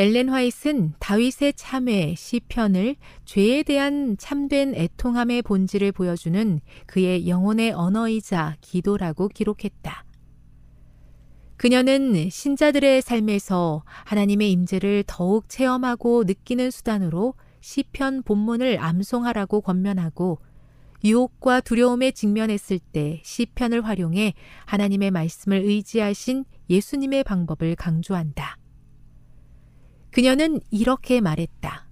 [0.00, 2.96] 엘렌 화이트는 다윗의 참회 시편을
[3.26, 10.06] 죄에 대한 참된 애통함의 본질을 보여주는 그의 영혼의 언어이자 기도라고 기록했다.
[11.58, 20.38] 그녀는 신자들의 삶에서 하나님의 임재를 더욱 체험하고 느끼는 수단으로 시편 본문을 암송하라고 권면하고
[21.04, 24.32] 유혹과 두려움에 직면했을 때 시편을 활용해
[24.64, 28.59] 하나님의 말씀을 의지하신 예수님의 방법을 강조한다.
[30.10, 31.86] 그녀는 이렇게 말했다.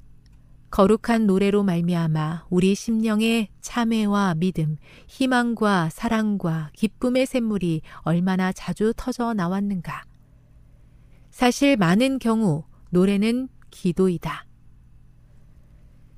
[0.70, 10.04] 거룩한 노래로 말미암아 우리 심령의 참회와 믿음, 희망과 사랑과 기쁨의 샘물이 얼마나 자주 터져 나왔는가.
[11.30, 14.44] 사실 많은 경우 노래는 기도이다.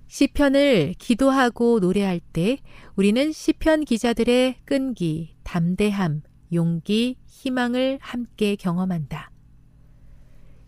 [0.09, 2.59] 시편을 기도하고 노래할 때
[2.97, 6.23] 우리는 시편 기자들의 끈기, 담대함,
[6.53, 9.30] 용기, 희망을 함께 경험한다.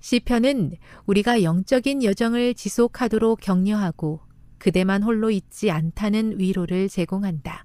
[0.03, 0.73] 시편은
[1.07, 4.21] 우리가 영적인 여정을 지속하도록 격려하고
[4.59, 7.65] 그대만 홀로 있지 않다는 위로를 제공한다.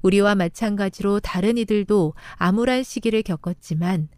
[0.00, 4.08] 우리와 마찬가지로 다른 이들도 암울한 시기를 겪었지만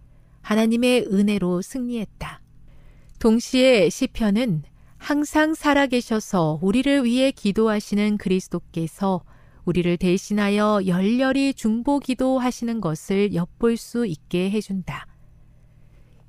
[0.40, 2.40] 하나님의 은혜로 승리했다.
[3.18, 4.62] 동시에 시편은
[4.96, 9.24] 항상 살아계셔서 우리를 위해 기도하시는 그리스도께서
[9.64, 15.08] 우리를 대신하여 열렬히 중보 기도하시는 것을 엿볼 수 있게 해준다.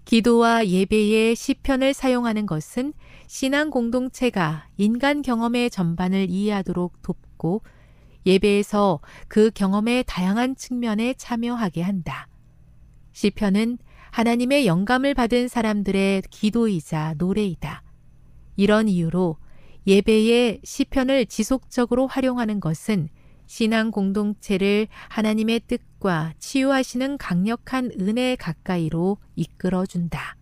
[0.07, 2.94] 기도와 예배의 시편을 사용하는 것은
[3.28, 7.62] 신앙 공동체가 인간 경험의 전반을 이해하도록 돕고
[8.25, 12.29] 예배에서 그 경험의 다양한 측면에 참여하게 한다.
[13.11, 13.79] 시편은
[14.11, 17.84] 하나님의 영감을 받은 사람들의 기도이자 노래이다.
[18.55, 19.35] 이런 이유로
[19.87, 23.09] 예배의 시편을 지속적으로 활용하는 것은
[23.46, 30.37] 신앙 공동체를 하나님의 뜻 과 치유하시는 강력한 은혜 가까이로 이끌어준다.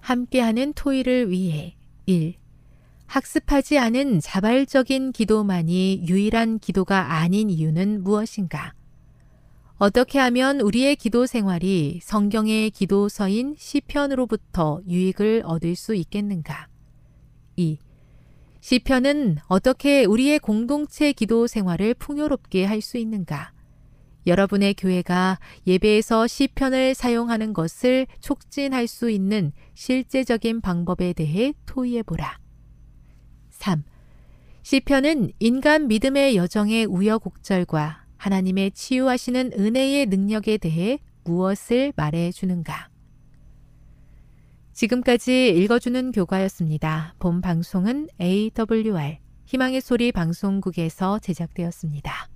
[0.00, 1.76] 함께하는 토의를 위해
[2.06, 2.34] 1.
[3.06, 8.74] 학습하지 않은 자발적인 기도만이 유일한 기도가 아닌 이유는 무엇인가?
[9.76, 16.66] 어떻게 하면 우리의 기도 생활이 성경의 기도서인 시편으로부터 유익을 얻을 수 있겠는가?
[17.54, 17.78] 2.
[18.60, 23.51] 시편은 어떻게 우리의 공동체 기도 생활을 풍요롭게 할 수 있는가?
[24.26, 32.38] 여러분의 교회가 예배에서 시편을 사용하는 것을 촉진할 수 있는 실제적인 방법에 대해 토의해 보라.
[33.50, 33.84] 3.
[34.62, 42.88] 시편은 인간 믿음의 여정의 우여곡절과 하나님의 치유하시는 은혜의 능력에 대해 무엇을 말해 주는가?
[44.72, 47.14] 지금까지 읽어주는 교과였습니다.
[47.18, 52.31] 본 방송은 AWR 희망의 소리 방송국에서 제작되었습니다.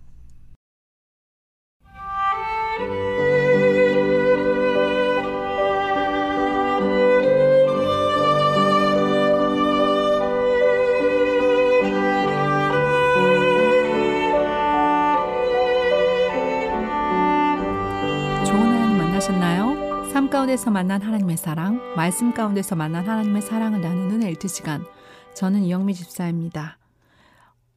[20.56, 24.86] 삶 가운데서 만난 하나님의 사랑, 말씀 가운데서 만난 하나님의 사랑을 나누는 엘트 시간.
[25.34, 26.78] 저는 이영미 집사입니다.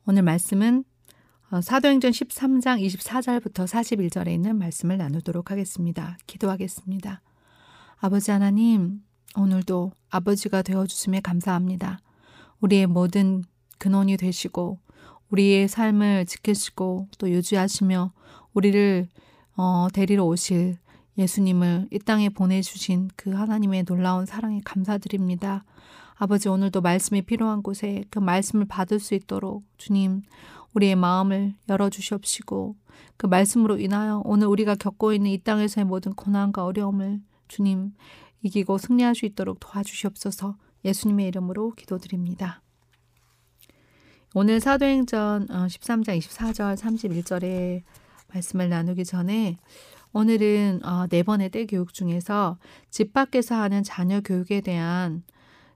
[0.06, 0.86] 오늘 말씀은
[1.52, 6.18] 어, 사도행전 13장 24절부터 41절에 있는 말씀을 나누도록 하겠습니다.
[6.26, 7.22] 기도하겠습니다.
[7.98, 9.02] 아버지 하나님,
[9.36, 12.00] 오늘도 아버지가 되어 주심에 감사합니다.
[12.62, 13.44] 우리의 모든
[13.78, 14.80] 근원이 되시고
[15.32, 18.14] 우리의 삶을 지키시고 또 유지하시며
[18.54, 19.10] 우리를
[19.58, 20.78] 어, 데리러 오실
[21.20, 25.66] 예수님을 이 땅에 보내주신 그 하나님의 놀라운 사랑에 감사드립니다.
[26.16, 30.22] 아버지 오늘도 말씀이 필요한 곳에 그 말씀을 받을 수 있도록 주님
[30.74, 32.76] 우리의 마음을 열어주시옵시고
[33.18, 37.94] 그 말씀으로 인하여 오늘 우리가 겪고 있는 이 땅에서의 모든 고난과 어려움을 주님
[38.42, 40.56] 이기고 승리할 수 있도록 도와주시옵소서
[40.86, 42.62] 예수님의 이름으로 기도드립니다.
[44.34, 47.84] 오늘 사도행전 13장 24절 31절의
[48.34, 49.58] 말씀을 나누기 전에
[50.12, 52.58] 오늘은 어, 네 번의 때 교육 중에서
[52.90, 55.24] 집 밖에서 하는 자녀 교육에 대한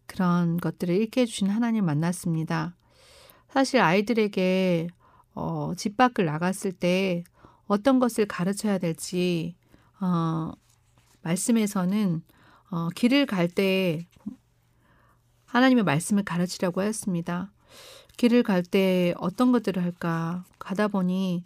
[0.07, 2.75] 그런 것들을 읽게 해주신 하나님 만났습니다.
[3.50, 4.88] 사실 아이들에게
[5.35, 7.24] 어, 집 밖을 나갔을 때
[7.68, 9.56] 어떤 것을 가르쳐야 될지
[10.01, 10.51] 어,
[11.21, 12.24] 말씀에서는
[12.71, 14.07] 어, 길을 갈 때
[15.45, 17.51] 하나님의 말씀을 가르치라고 하였습니다.
[18.18, 21.44] 길을 갈 때 어떤 것들을 할까 가다 보니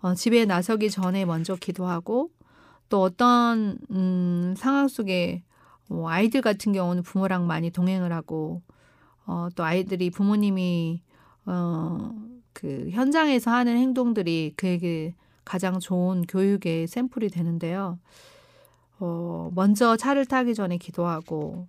[0.00, 2.30] 어, 집에 나서기 전에 먼저 기도하고
[2.88, 5.42] 또 어떤 음, 상황 속에
[5.88, 8.62] 뭐 아이들 같은 경우는 부모랑 많이 동행을 하고
[9.26, 11.02] 어, 또 아이들이 부모님이
[11.46, 12.14] 어,
[12.52, 15.14] 그 현장에서 하는 행동들이 그에게
[15.44, 17.98] 가장 좋은 교육의 샘플이 되는데요.
[19.00, 21.66] 어, 먼저 차를 타기 전에 기도하고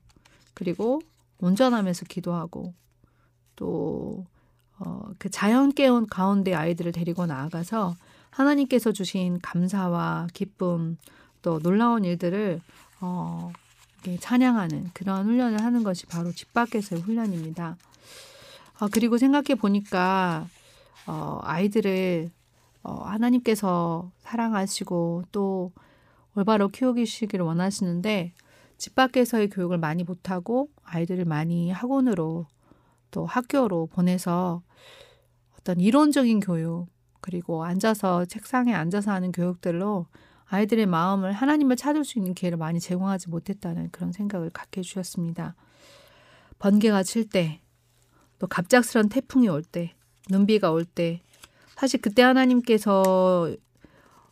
[0.54, 1.02] 그리고
[1.40, 2.74] 운전하면서 기도하고
[3.56, 4.26] 또
[4.80, 7.96] 어, 그 자연 깨운 가운데 아이들을 데리고 나아가서
[8.32, 10.98] 하나님께서 주신 감사와 기쁨
[11.42, 12.62] 또 놀라운 일들을
[13.02, 13.52] 어,
[14.20, 17.78] 찬양하는 그런 훈련을 하는 것이 바로 집 밖에서의 훈련입니다.
[18.80, 20.48] 어, 그리고 생각해 보니까
[21.06, 22.30] 어, 아이들을
[22.84, 25.72] 어, 하나님께서 사랑하시고 또
[26.36, 28.34] 올바로 키우시기를 원하시는데
[28.78, 32.46] 집 밖에서의 교육을 많이 못하고 아이들을 많이 학원으로
[33.12, 34.62] 또 학교로 보내서
[35.58, 36.88] 어떤 이론적인 교육
[37.22, 40.08] 그리고 앉아서 책상에 앉아서 하는 교육들로
[40.46, 45.56] 아이들의 마음을 하나님을 찾을 수 있는 기회를 많이 제공하지 못했다는 그런 생각을 갖게 해주셨습니다.
[46.58, 47.62] 번개가 칠 때,
[48.40, 49.94] 또 갑작스런 태풍이 올 때,
[50.30, 51.22] 눈비가 올 때,
[51.76, 53.56] 사실 그때 하나님께서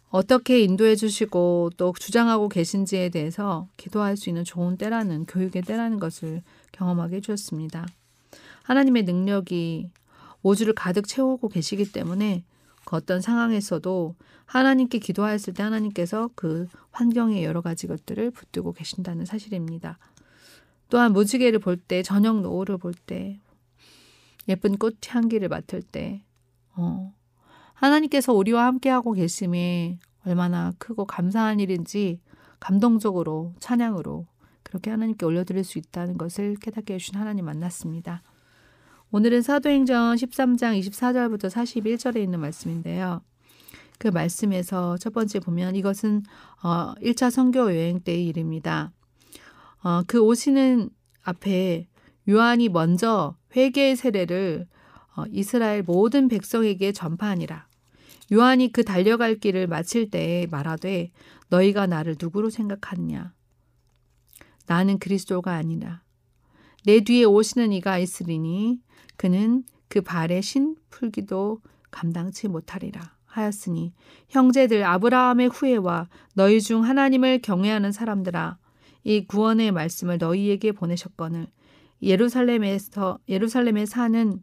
[0.10, 6.42] 어떻게 인도해 주시고 또 주장하고 계신지에 대해서 기도할 수 있는 좋은 때라는 교육의 때라는 것을
[6.72, 7.86] 경험하게 해주셨습니다.
[8.64, 9.92] 하나님의 능력이
[10.44, 12.44] 우주를 가득 채우고 계시기 때문에
[12.88, 14.16] 그 어떤 상황에서도
[14.46, 20.00] 하나님께 기도하였을 때 하나님께서 그 환경의 여러 가지 것들을 붙들고 계신다는 사실입니다.
[20.88, 23.42] 또한 무지개를 볼 때, 저녁 노을을 볼 때,
[24.48, 26.24] 예쁜 꽃 향기를 맡을 때,
[26.78, 27.14] 어,
[27.74, 32.22] 하나님께서 우리와 함께하고 계심에 얼마나 크고 감사한 일인지
[32.62, 34.28] 감동적으로 찬양으로
[34.64, 38.24] 그렇게 하나님께 올려드릴 수 있다는 것을 깨닫게 해주신 하나님 만났습니다.
[39.10, 43.22] 오늘은 사도행전 13장 24절부터 41절에 있는 말씀인데요.
[44.00, 46.24] 그 말씀에서 첫 번째 보면 이것은
[46.62, 48.92] 어 1차 선교 여행 때의 일입니다.
[49.82, 50.90] 어, 그 오시는
[51.24, 51.88] 앞에
[52.28, 54.68] 요한이 먼저 회개의 세례를
[55.16, 57.66] 어, 이스라엘 모든 백성에게 전파하니라.
[58.34, 61.12] 요한이 그 달려갈 길을 마칠 때에 말하되
[61.48, 63.34] 너희가 나를 누구로 생각하느냐?
[64.66, 66.04] 나는 그리스도가 아니라
[66.84, 68.82] 내 뒤에 오시는 이가 있으리니
[69.18, 73.94] 그는 그 발에 신 풀기도 감당치 못하리라 하였으니
[74.30, 78.58] 형제들 아브라함의 후예와 너희 중 하나님을 경외하는 사람들아
[79.04, 81.48] 이 구원의 말씀을 너희에게 보내셨거늘
[82.02, 84.42] 예루살렘에서 예루살렘에 사는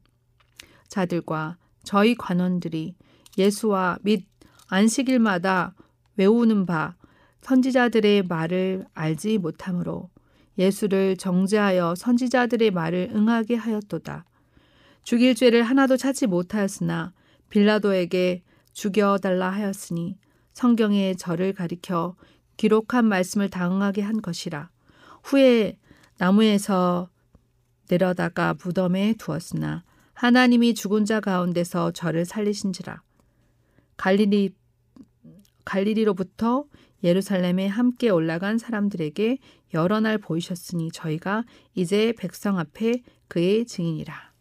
[0.89, 2.95] 자들과 저희 관원들이
[3.37, 4.27] 예수와 및
[4.69, 5.75] 안식일마다
[6.17, 6.97] 외우는 바
[7.43, 10.11] 선지자들의 말을 알지 못하므로
[10.57, 14.25] 예수를 정죄하여 선지자들의 말을 응하게 하였도다.
[15.05, 17.13] 죽일 죄를 하나도 찾지 못하였으나
[17.51, 18.43] 빌라도에게
[18.73, 20.19] 죽여달라 하였으니
[20.53, 22.17] 성경에 저를 가리켜
[22.57, 24.71] 기록한 말씀을 당응하게 한 것이라.
[25.23, 25.79] 후에
[26.19, 27.09] 나무에서
[27.89, 29.85] 내려다가 무덤에 두었으나
[30.15, 33.03] 하나님이 죽은 자 가운데서 저를 살리신지라.
[33.97, 34.55] 갈릴리
[35.65, 36.65] 갈릴리로부터
[37.03, 39.39] 예루살렘에 함께 올라간 사람들에게
[39.75, 41.45] 여러 날 보이셨으니 저희가
[41.75, 44.34] 이제 백성 앞에 그의 증인이라.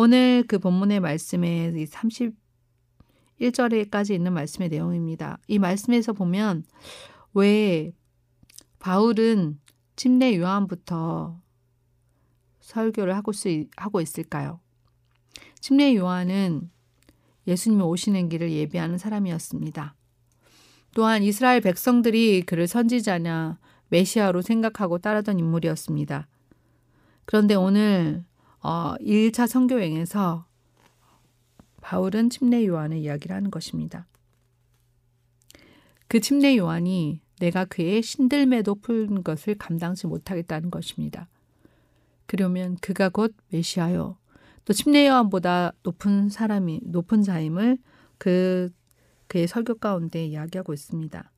[0.00, 1.72] 오늘 그 본문의 말씀에
[3.40, 5.40] 31절에까지 있는 말씀의 내용입니다.
[5.48, 6.62] 이 말씀에서 보면
[7.34, 7.92] 왜
[8.78, 9.58] 바울은
[9.96, 11.42] 침례 요한부터
[12.60, 13.32] 설교를 하고,
[13.76, 14.60] 하고 있을까요?
[15.58, 16.70] 침례 요한은
[17.48, 19.96] 예수님이 오시는 길을 예비하는 사람이었습니다.
[20.94, 26.28] 또한 이스라엘 백성들이 그를 선지자냐 메시아로 생각하고 따르던 인물이었습니다.
[27.24, 28.27] 그런데 오늘
[28.60, 30.46] 어, 1차 선교행에서
[31.80, 34.06] 바울은 침례 요한의 이야기를 하는 것입니다.
[36.08, 41.28] 그 침례 요한이 내가 그의 신들매도 푼 것을 감당치 못하겠다는 것입니다.
[42.26, 44.18] 그러면 그가 곧 메시아요.
[44.64, 47.78] 또 침례 요한보다 높은 사람이 높은 자임을
[48.18, 48.70] 그
[49.28, 51.30] 그의 설교 가운데 이야기하고 있습니다.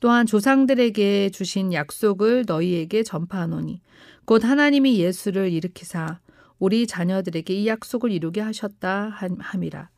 [0.00, 3.80] 또한 조상들에게 주신 약속을 너희에게 전파하노니
[4.24, 6.20] 곧 하나님이 예수를 일으키사
[6.60, 9.90] 우리 자녀들에게 이 약속을 이루게 하셨다 함이라.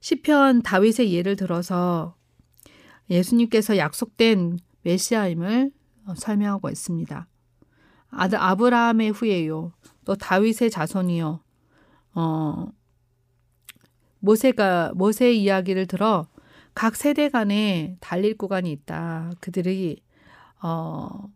[0.00, 2.16] 시편 다윗의 예를 들어서
[3.08, 5.70] 예수님께서 약속된 메시아임을
[6.16, 7.26] 설명하고 있습니다.
[8.10, 9.72] 아들 아브라함의 후예요.
[10.04, 11.40] 또 다윗의 자손이요.
[12.14, 12.66] 어,
[14.18, 16.26] 모세가 모세의 이야기를 들어
[16.74, 19.32] 각 세대 간에 달릴 구간이 있다.
[19.40, 20.02] 그들이
[20.60, 21.28] 어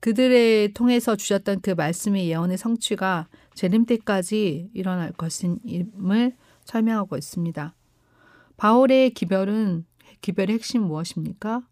[0.00, 7.74] 그들의 통해서 주셨던 그 말씀의 예언의 성취가 재림 때까지 일어날 것임을 설명하고 있습니다.
[8.56, 9.84] 바울의 기별은
[10.20, 11.62] 기별의 핵심 무엇입니까?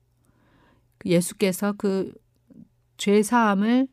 [1.04, 2.12] 예수께서 그
[2.97, 3.88] 죄 사함을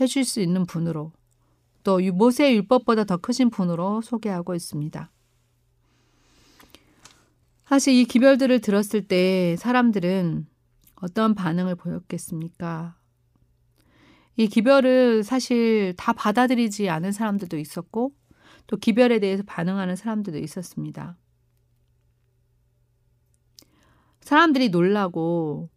[0.00, 1.12] 해줄 수 있는 분으로
[1.82, 5.10] 또 모세의 율법보다 더 크신 분으로 소개하고 있습니다.
[7.66, 10.46] 사실 이 기별들을 들었을 때 사람들은
[10.96, 12.96] 어떤 반응을 보였겠습니까?
[14.36, 18.12] 이 기별을 사실 다 받아들이지 않은 사람들도 있었고
[18.66, 21.16] 또 기별에 대해서 반응하는 사람들도 있었습니다.
[24.20, 25.70] 사람들이 놀라고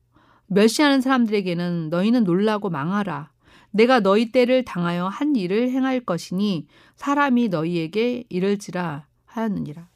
[0.48, 3.32] 멸시하는 사람들에게는 너희는 놀라고 망하라.
[3.72, 9.88] 내가 너희 때를 당하여 한 일을 행할 것이니 사람이 너희에게 이를지라 하였느니라.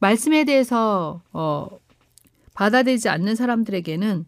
[0.00, 1.68] 말씀에 대해서 어,
[2.54, 4.26] 받아들이지 않는 사람들에게는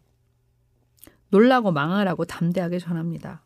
[1.30, 3.42] 놀라고 망하라고 담대하게 전합니다.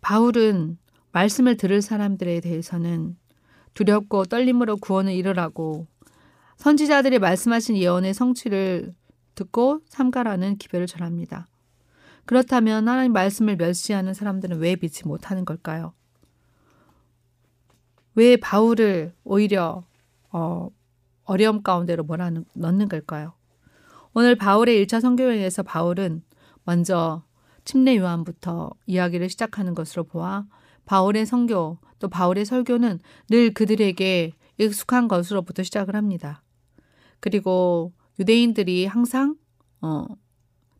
[0.00, 0.78] 바울은
[1.12, 3.16] 말씀을 들을 사람들에 대해서는
[3.74, 5.86] 두렵고 떨림으로 구원을 이르라고
[6.56, 8.94] 선지자들이 말씀하신 예언의 성취를
[9.34, 11.48] 듣고 삼가라는 기별을 전합니다.
[12.24, 15.94] 그렇다면 하나님 말씀을 멸시하는 사람들은 왜 믿지 못하는 걸까요?
[18.14, 19.84] 왜 바울을 오히려
[20.30, 20.68] 어,
[21.24, 23.34] 어려움 가운데로 몰아 넣는 걸까요?
[24.12, 26.22] 오늘 바울의 1차 선교여행에서 바울은
[26.68, 27.22] 먼저
[27.64, 30.44] 침례 요한부터 이야기를 시작하는 것으로 보아
[30.84, 36.42] 바울의 선교 또 바울의 설교는 늘 그들에게 익숙한 것으로부터 시작을 합니다.
[37.20, 39.36] 그리고 유대인들이 항상
[39.80, 40.04] 어,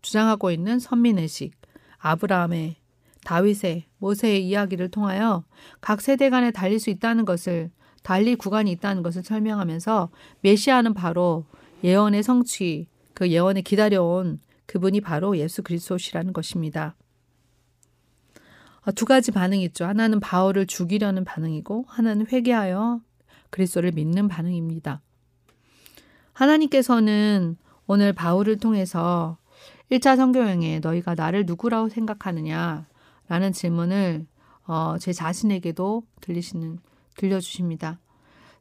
[0.03, 1.55] 주장하고 있는 선민의식,
[1.97, 2.77] 아브라함의,
[3.25, 5.45] 다윗의, 모세의 이야기를 통하여
[5.81, 7.71] 각 세대 간에 달릴 수 있다는 것을
[8.03, 10.11] 달리 구간이 있다는 것을 설명하면서
[10.43, 11.47] 메시아는 바로
[11.83, 16.95] 예언의 성취, 그 예언에 기다려온 그분이 바로 예수 그리스도시라는 것입니다.
[18.83, 19.87] 어, 두 가지 반응이 있죠.
[19.87, 23.01] 하나는 바울을 죽이려는 반응이고 하나는 회개하여
[23.51, 25.01] 그리스도를 믿는 반응입니다.
[26.35, 27.57] 하나님께서는
[27.87, 29.39] 오늘 바울을 통해서
[29.91, 32.87] 1차 성교여행에 너희가 나를 누구라고 생각하느냐
[33.27, 34.27] 라는 질문을
[34.67, 36.79] 어, 제 자신에게도 들리시는
[37.17, 37.99] 들려주십니다.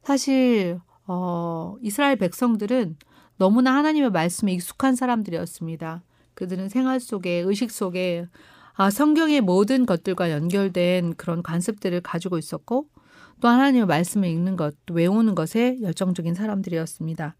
[0.02, 2.96] 사실 어, 이스라엘 백성들은
[3.38, 6.02] 너무나 하나님의 말씀에 익숙한 사람들이었습니다.
[6.34, 8.26] 그들은 생활 속에 의식 속에
[8.74, 12.88] 아, 성경의 모든 것들과 연결된 그런 관습들을 가지고 있었고
[13.40, 17.36] 또 하나님의 말씀을 읽는 것, 외우는 것에 열정적인 사람들이었습니다.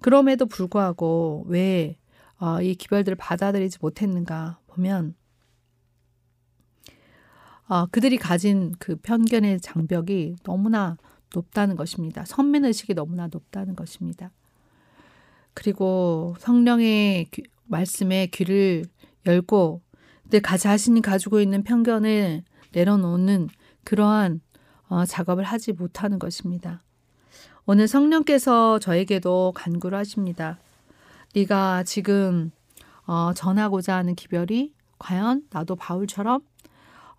[0.00, 1.96] 그럼에도 불구하고 왜이
[2.38, 5.14] 어, 기별들을 받아들이지 못했는가 보면
[7.68, 10.96] 어, 그들이 가진 그 편견의 장벽이 너무나
[11.32, 12.24] 높다는 것입니다.
[12.24, 14.32] 선민 의식이 너무나 높다는 것입니다.
[15.54, 18.84] 그리고 성령의 귀, 말씀에 귀를
[19.26, 19.82] 열고
[20.30, 22.42] 내 자신이 가지고 있는 편견을
[22.72, 23.48] 내려놓는
[23.84, 24.40] 그러한
[24.88, 26.82] 어, 작업을 하지 못하는 것입니다.
[27.66, 30.58] 오늘 성령께서 저에게도 간구를 하십니다.
[31.34, 32.50] 네가 지금
[33.06, 36.42] 어, 전하고자 하는 기별이 과연 나도 바울처럼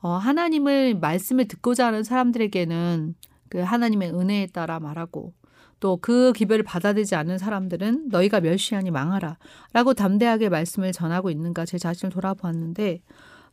[0.02, 3.16] 어, 하나님을 말씀을 듣고자 하는 사람들에게는
[3.50, 5.34] 그 하나님의 은혜에 따라 말하고
[5.82, 9.38] 또 그 기별을 받아들이지 않는 사람들은 너희가 멸시하니 망하라
[9.74, 13.02] 라고 담대하게 말씀을 전하고 있는가 제 자신을 돌아보았는데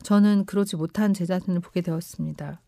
[0.03, 2.61] 저는 그러지 못한 제 자신을 보게 되었습니다.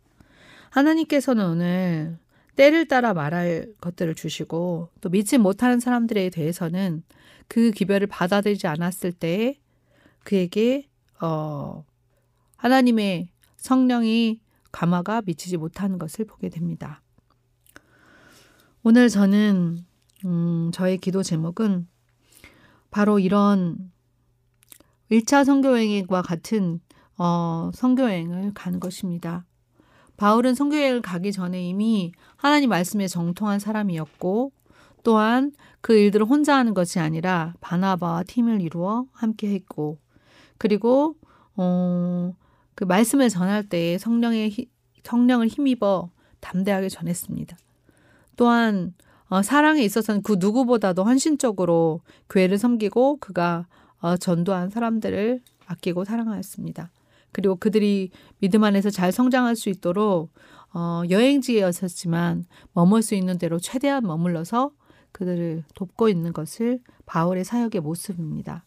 [0.71, 2.19] 하나님께서는 오늘
[2.57, 7.03] 때를 따라 말할 것들을 주시고 또 믿지 못하는 사람들에 대해서는
[7.47, 9.59] 그 기별을 받아들이지 않았을 때에
[10.25, 10.89] 그에게
[11.21, 11.85] 어
[12.57, 14.41] 하나님의 성령이
[14.73, 17.03] 감화가 미치지 못하는 것을 보게 됩니다.
[18.83, 19.85] 오늘 저는
[20.25, 21.87] 음, 저의 기도 제목은
[22.91, 23.93] 바로 이런
[25.11, 26.81] 1차 선교여행과 같은
[27.19, 29.45] 어, 선교여행을 가는 것입니다.
[30.17, 34.51] 바울은 선교여행을 가기 전에 이미 하나님 말씀에 정통한 사람이었고
[35.03, 39.99] 또한 그 일들을 혼자 하는 것이 아니라 바나바와 팀을 이루어 함께 했고
[40.57, 41.17] 그리고
[41.55, 42.35] 어,
[42.75, 44.69] 그 말씀을 전할 때 성령의
[45.03, 46.11] 성령을 힘입어
[46.41, 47.59] 담대하게 전했습니다.
[48.37, 48.95] 또한
[49.29, 53.67] 어, 사랑에 있어서는 그 누구보다도 헌신적으로 교회를 섬기고 그가
[54.01, 56.91] 어, 전도한 사람들을 아끼고 사랑하였습니다.
[57.33, 58.11] 그리고 그들이
[58.41, 60.31] 믿음 안에서 잘 성장할 수 있도록
[60.73, 64.73] 어, 여행지였었지만 머물 수 있는 대로 최대한 머물러서
[65.13, 68.65] 그들을 돕고 있는 것을 바울의 사역의 모습입니다.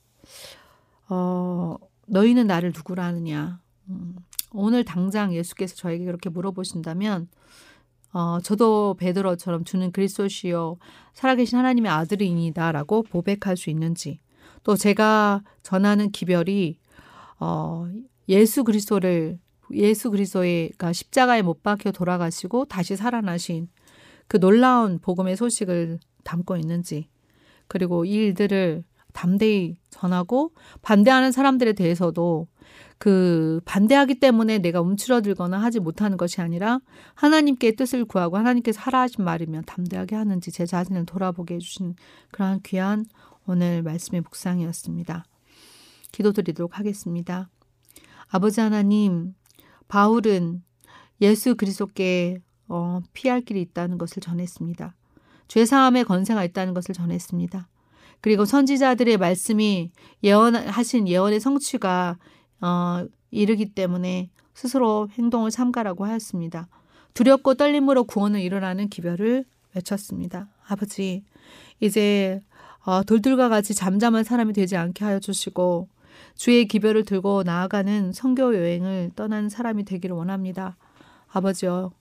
[1.10, 1.78] 어,
[2.08, 3.62] 너희는 나를 누구라 하느냐?
[3.90, 4.16] 음,
[4.52, 7.28] 오늘 당장 예수께서 저에게 그렇게 물어보신다면
[8.14, 10.78] 어, 저도 베드로처럼 주는 그리스도시요
[11.14, 14.20] 살아계신 하나님의 아들이니다라고 고백할 수 있는지
[14.64, 16.80] 또 제가 전하는 기별이
[17.40, 17.88] 어,
[18.30, 19.40] 예수 그리스도를
[19.72, 23.68] 예수 그리스도가 십자가에 못 박혀 돌아가시고 다시 살아나신
[24.28, 27.10] 그 놀라운 복음의 소식을 담고 있는지
[27.68, 32.48] 그리고 이 일들을 담대히 전하고 반대하는 사람들에 대해서도
[33.04, 36.80] 그 반대하기 때문에 내가 움츠러들거나 하지 못하는 것이 아니라
[37.16, 41.96] 하나님께 뜻을 구하고 하나님께서 하라 하신 말이면 담대하게 하는지 제 자신을 돌아보게 해주신
[42.32, 43.06] 그러한 귀한
[43.46, 45.26] 오늘 말씀의 묵상이었습니다.
[46.14, 47.50] 기도드리도록 하겠습니다.
[48.30, 49.34] 아버지 하나님,
[49.90, 50.64] 바울은
[51.20, 52.38] 예수 그리스도께
[52.70, 54.96] 어, 피할 길이 있다는 것을 전했습니다.
[55.50, 57.68] 죄 사함의 건세가 있다는 것을 전했습니다.
[58.22, 59.92] 그리고 선지자들의 말씀이
[60.24, 62.18] 예언하신 예언의 성취가
[62.64, 66.70] 어, 이르기 때문에 스스로 행동을 삼가라고 하였습니다.
[67.14, 69.44] 두렵고 떨림으로 구원을 이루라는 기별을
[69.76, 70.48] 외쳤습니다.
[70.66, 71.24] 아버지,
[71.82, 72.40] 이제
[72.86, 75.90] 어, 돌들과 같이 잠잠한 사람이 되지 않게 하여 주시고
[76.36, 80.78] 주의 기별을 들고 나아가는 성교 여행을 떠난 사람이 되기를 원합니다.
[81.34, 81.92] 아버지여,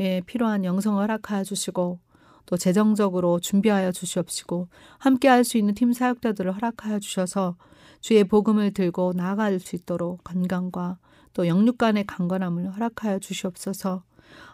[0.00, 1.98] 예, 필요한 영성을 허락하여 주시고
[2.46, 7.56] 또 재정적으로 준비하여 주시옵시고 함께 할 수 있는 팀 사역자들을 허락하여 주셔서
[8.00, 10.98] 주의 복음을 들고 나아갈 수 있도록 건강과
[11.32, 14.02] 또 영육 간의 강건함을 허락하여 주시옵소서.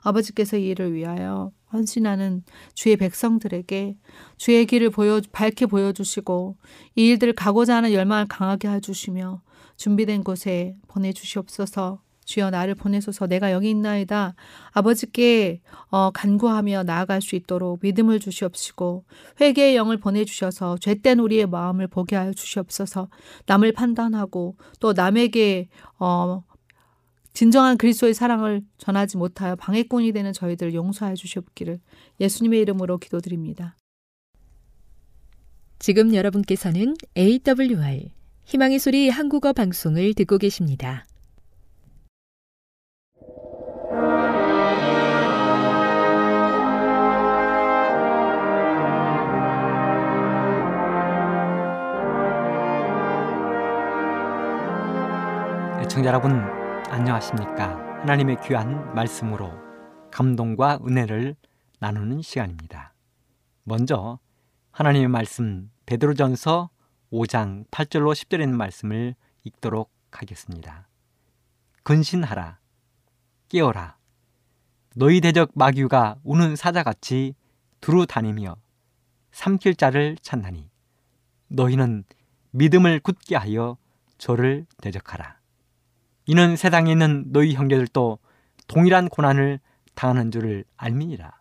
[0.00, 3.96] 아버지께서 이 일을 위하여 헌신하는 주의 백성들에게
[4.36, 6.56] 주의 길을 보여 밝게 보여주시고
[6.96, 9.42] 이 일들을 가고자 하는 열망을 강하게 해주시며
[9.76, 12.00] 준비된 곳에 보내주시옵소서.
[12.32, 14.34] 주여 나를 보내소서 내가 여기 있나이다.
[14.70, 19.04] 아버지께 어, 간구하며 나아갈 수 있도록 믿음을 주시옵시고
[19.40, 23.08] 회개의 영을 보내주셔서 죄된 우리의 마음을 보게 하여 주시옵소서
[23.46, 25.68] 남을 판단하고 또 남에게
[25.98, 26.42] 어,
[27.34, 31.80] 진정한 그리스도의 사랑을 전하지 못하여 방해꾼이 되는 저희들 용서하여 주시옵기를
[32.20, 33.76] 예수님의 이름으로 기도드립니다.
[35.78, 38.10] 지금 여러분께서는 AWR
[38.44, 41.04] 희망의 소리 한국어 방송을 듣고 계십니다.
[55.92, 56.32] 애청자 여러분
[56.88, 57.76] 안녕하십니까?
[58.00, 59.52] 하나님의 귀한 말씀으로
[60.10, 61.36] 감동과 은혜를
[61.80, 62.94] 나누는 시간입니다.
[63.64, 64.18] 먼저
[64.70, 66.70] 하나님의 말씀 베드로전서
[67.12, 70.88] 5장 8절로 10절에 있는 말씀을 읽도록 하겠습니다.
[71.82, 72.58] 근신하라
[73.50, 73.98] 깨어라.
[74.96, 77.34] 너희 대적 마귀가 우는 사자같이
[77.82, 78.56] 두루 다니며
[79.32, 80.70] 삼킬 자를 찾나니
[81.48, 82.04] 너희는
[82.52, 83.76] 믿음을 굳게 하여
[84.16, 85.41] 저를 대적하라
[86.26, 88.18] 이는 세상에 있는 너희 형제들도
[88.68, 89.60] 동일한 고난을
[89.94, 91.32] 당하는 줄을 알미니라.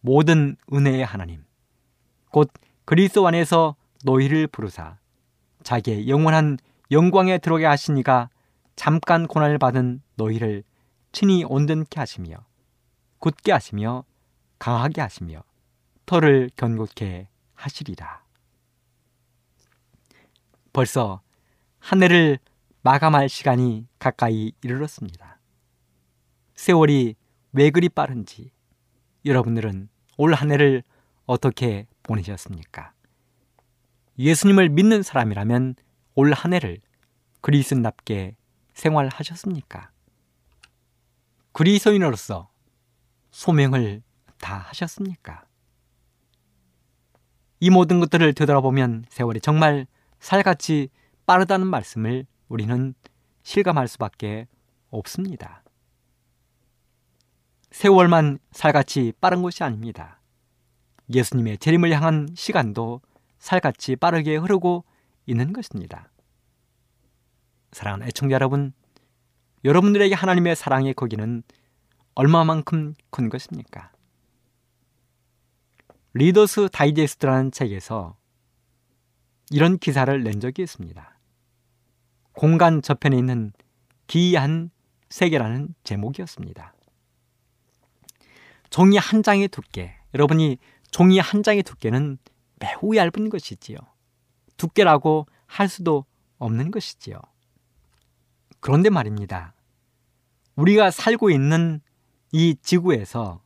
[0.00, 1.44] 모든 은혜의 하나님,
[2.30, 2.50] 곧
[2.84, 4.98] 그리스도 안에서 노희를 부르사
[5.62, 6.58] 자기의 영원한
[6.90, 8.30] 영광에 들어게 하시니가
[8.76, 10.64] 잠깐 고난을 받은 노희를
[11.12, 12.36] 친히 온전케 하시며
[13.18, 14.04] 굳게 하시며
[14.58, 15.42] 강하게 하시며
[16.06, 18.22] 터를 견고케 하시리라.
[20.72, 21.20] 벌써
[21.78, 22.38] 한 해를
[22.82, 25.38] 마감할 시간이 가까이 이르렀습니다.
[26.54, 27.14] 세월이
[27.52, 28.52] 왜 그리 빠른지
[29.24, 30.82] 여러분들은 올 한 해를
[31.26, 32.92] 어떻게 보내셨습니까?
[34.18, 35.74] 예수님을 믿는 사람이라면
[36.14, 36.78] 올 한 해를
[37.40, 38.36] 그리스도답게
[38.74, 39.90] 생활하셨습니까?
[41.52, 42.50] 그리스도인으로서
[43.30, 44.02] 소명을
[44.38, 45.44] 다 하셨습니까?
[47.60, 49.86] 이 모든 것들을 되돌아보면 세월이 정말
[50.18, 50.88] 살같이
[51.26, 52.94] 빠르다는 말씀을 우리는
[53.42, 54.46] 실감할 수밖에
[54.90, 55.62] 없습니다.
[57.70, 60.20] 세월만 살같이 빠른 것이 아닙니다.
[61.14, 63.00] 예수님의 재림을 향한 시간도
[63.38, 64.84] 살같이 빠르게 흐르고
[65.26, 66.10] 있는 것입니다.
[67.72, 68.72] 사랑하는 애청자 여러분,
[69.64, 71.44] 여러분들에게 하나님의 사랑의 거기는
[72.16, 73.92] 얼마만큼 큰 것입니까?
[76.14, 78.16] 리더스 다이제스트라는 책에서
[79.50, 81.19] 이런 기사를 낸 적이 있습니다.
[82.32, 83.52] 공간 저편에 있는
[84.06, 84.70] 기이한
[85.08, 86.74] 세계라는 제목이었습니다.
[88.70, 90.58] 종이 한 장의 두께, 여러분이
[90.90, 92.18] 종이 한 장의 두께는
[92.60, 93.76] 매우 얇은 것이지요.
[94.56, 96.04] 두께라고 할 수도
[96.38, 97.20] 없는 것이지요.
[98.60, 99.54] 그런데 말입니다.
[100.56, 101.80] 우리가 살고 있는
[102.32, 103.42] 이 지구에서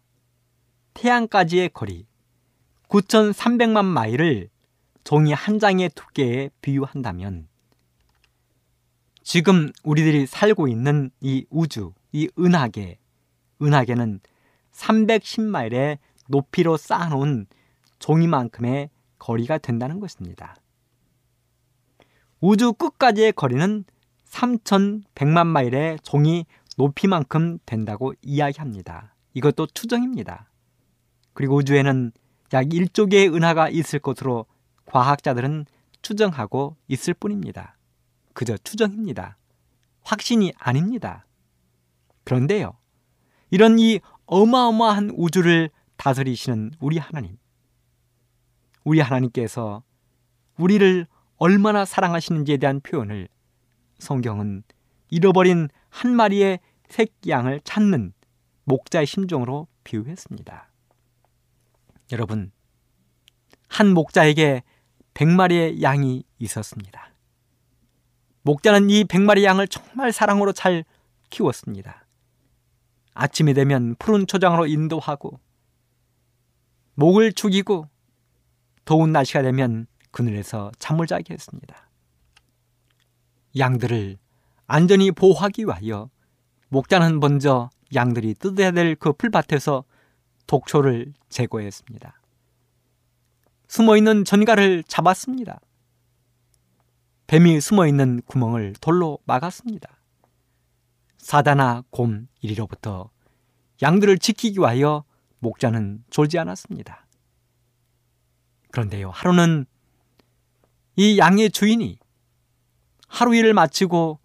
[0.94, 2.07] 태양까지의 거리
[2.88, 4.51] 9,300만 마일을
[5.05, 7.49] 종이 한 장의 두께에 비유한다면
[9.25, 12.99] 지금 우리들이 살고 있는 이 우주, 이 은하계,
[13.61, 14.21] 은하계는
[14.71, 17.47] 310마일의 높이로 쌓아놓은
[17.99, 20.55] 종이만큼의 거리가 된다는 것입니다.
[22.41, 23.85] 우주 끝까지의 거리는
[24.27, 26.45] 3,100만 마일의 종이
[26.77, 29.15] 높이만큼 된다고 이야기합니다.
[29.33, 30.51] 이것도 추정입니다.
[31.33, 32.13] 그리고 우주에는
[32.53, 34.45] 약 1조 개의 은하가 있을 것으로
[34.85, 35.65] 과학자들은
[36.03, 37.77] 추정하고 있을 뿐입니다.
[38.35, 39.38] 그저 추정입니다.
[40.03, 41.25] 확신이 아닙니다.
[42.25, 42.77] 그런데요,
[43.51, 47.38] 이런 이 어마어마한 우주를 다스리시는 우리 하나님,
[48.85, 49.83] 우리 하나님께서
[50.59, 53.29] 우리를 얼마나 사랑하시는지에 대한 표현을
[53.99, 54.62] 성경은
[55.11, 58.12] 잃어버린 한 마리의 새끼 양을 찾는
[58.64, 60.70] 목자의 심정으로 비유했습니다.
[62.12, 62.53] 여러분,
[63.68, 64.62] 한 목자에게
[65.14, 67.13] 100마리의 양이 있었습니다.
[68.44, 70.85] 목자는 이 100마리 양을 정말 사랑으로 잘
[71.30, 72.07] 키웠습니다.
[73.14, 75.40] 아침이 되면 푸른 초장으로 인도하고
[76.94, 77.88] 목을 죽이고
[78.85, 81.88] 더운 날씨가 되면 그늘에서 잠을 자게 했습니다.
[83.57, 84.18] 양들을
[84.66, 86.11] 안전히 보호하기 위하여
[86.68, 89.85] 목자는 먼저 양들이 뜯어야 될 그 풀밭에서
[90.46, 92.20] 독초를 제거했습니다.
[93.68, 95.61] 숨어 있는 전갈을 잡았습니다.
[97.35, 99.90] 뱀이 숨어 있는 구멍을 돌로 막았습니다.
[101.18, 103.11] 사다나 곰 이리로부터
[103.83, 105.03] 양들을 지키기 위하여
[105.40, 107.09] 목자는 졸지 않았습니다.
[108.70, 109.66] 그런데요, 하루는
[110.94, 111.99] 이 양의 주인이
[113.09, 114.20] 하루 일을 마치고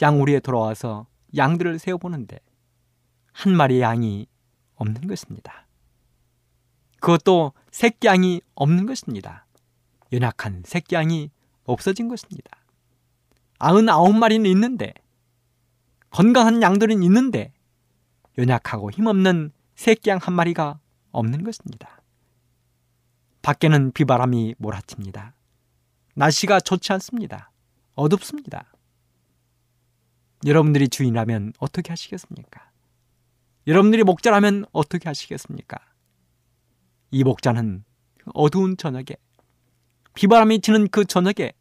[0.00, 2.38] 양우리에 돌아와서 양들을 세어보는데
[3.32, 4.28] 한 마리의 양이
[4.76, 5.66] 없는 것입니다.
[7.00, 9.46] 그것도 새끼 양이 없는 것입니다.
[10.12, 11.32] 연약한 새끼 양이
[11.72, 12.50] 없어진 것입니다.
[13.58, 14.94] 아흔아홉 마리는 있는데
[16.10, 17.52] 건강한 양들은 있는데
[18.38, 20.80] 연약하고 힘없는 새끼 양 한 마리가
[21.12, 22.02] 없는 것입니다.
[23.42, 25.34] 밖에는 비바람이 몰아칩니다.
[26.14, 27.50] 날씨가 좋지 않습니다.
[27.94, 28.72] 어둡습니다.
[30.46, 32.70] 여러분들이 주인이라면 어떻게 하시겠습니까?
[33.66, 35.78] 여러분들이 목자라면 어떻게 하시겠습니까?
[37.10, 37.84] 이 목자는
[38.34, 39.16] 어두운 저녁에
[40.14, 41.52] 비바람이 치는 그 저녁에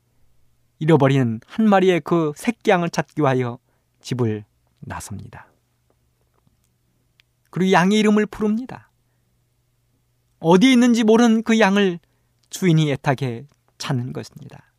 [0.80, 3.60] 잃어버린 한 마리의 그 새끼 양을 찾기 위하여
[4.02, 4.46] 집을
[4.80, 5.48] 나섭니다.
[7.50, 8.90] 그리고 양의 이름을 부릅니다.
[10.40, 12.00] 어디에 있는지 모르는 그 양을
[12.50, 13.46] 주인이 애타게
[13.78, 14.74] 찾는 것입니다.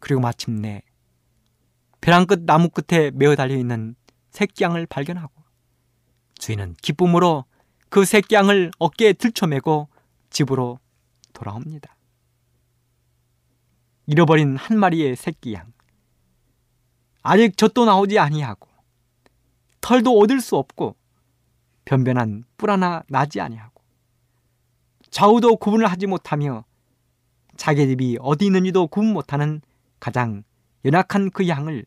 [0.00, 0.82] 그리고 마침내
[2.00, 3.94] 벼랑 끝 나무 끝에 메어 달려 있는
[4.30, 5.32] 새끼양을 발견하고
[6.38, 7.44] 주인은 기쁨으로
[7.88, 9.88] 그 새끼양을 어깨에 들쳐매고
[10.30, 10.78] 집으로
[11.32, 11.93] 돌아옵니다.
[14.06, 15.72] 잃어버린 한 마리의 새끼 양.
[17.22, 18.68] 아직 젖도 나오지 아니하고
[19.80, 20.94] 털도 얻을 수 없고
[21.86, 23.82] 변변한 뿔 하나 나지 아니하고
[25.10, 26.64] 좌우도 구분을 하지 못하며
[27.56, 29.62] 자기 집이 어디 있는지도 구분 못하는
[30.00, 30.42] 가장
[30.84, 31.86] 연약한 그 양을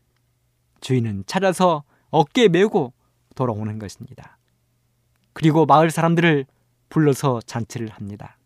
[0.81, 2.93] 주인은 찾아서 어깨에 메고
[3.35, 4.39] 돌아오는 것입니다.
[5.33, 6.45] 그리고 마을 사람들을
[6.89, 8.37] 불러서 잔치를 합니다.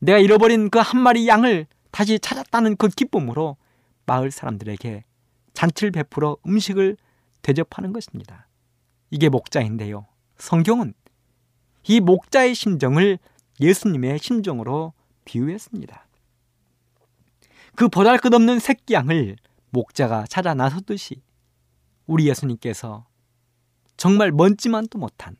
[0.00, 3.56] 내가 잃어버린 그 한 마리 양을 다시 찾았다는 그 기쁨으로
[4.06, 5.04] 마을 사람들에게
[5.54, 6.96] 잔치를 베풀어 음식을
[7.42, 8.46] 대접하는 것입니다.
[9.10, 10.06] 이게 목자인데요.
[10.36, 10.94] 성경은
[11.88, 13.18] 이 목자의 심정을
[13.60, 14.92] 예수님의 심정으로
[15.24, 16.06] 비유했습니다.
[17.76, 19.36] 그 보잘 것 없는 새끼 양을
[19.70, 21.22] 목자가 찾아 나섰듯이
[22.06, 23.06] 우리 예수님께서
[23.96, 25.36] 정말 먼지만도 못한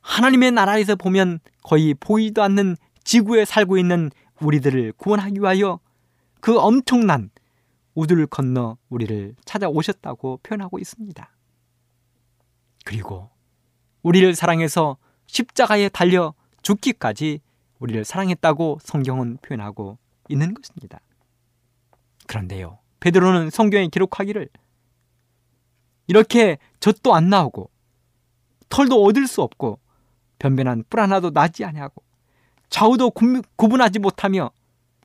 [0.00, 4.10] 하나님의 나라에서 보면 거의 보이도 않는 지구에 살고 있는
[4.42, 5.80] 우리들을 구원하기 위하여
[6.40, 7.30] 그 엄청난
[7.94, 11.30] 우주를 건너 우리를 찾아오셨다고 표현하고 있습니다.
[12.84, 13.30] 그리고
[14.02, 17.40] 우리를 사랑해서 십자가에 달려 죽기까지
[17.78, 21.00] 우리를 사랑했다고 성경은 표현하고 있는 것입니다.
[22.26, 22.78] 그런데요.
[23.00, 24.48] 베드로는 성경에 기록하기를
[26.06, 27.70] 이렇게 젖도 안 나오고
[28.68, 29.80] 털도 얻을 수 없고
[30.38, 32.02] 변변한 뿔 하나도 나지 아니하고
[32.72, 33.10] 좌우도
[33.56, 34.50] 구분하지 못하며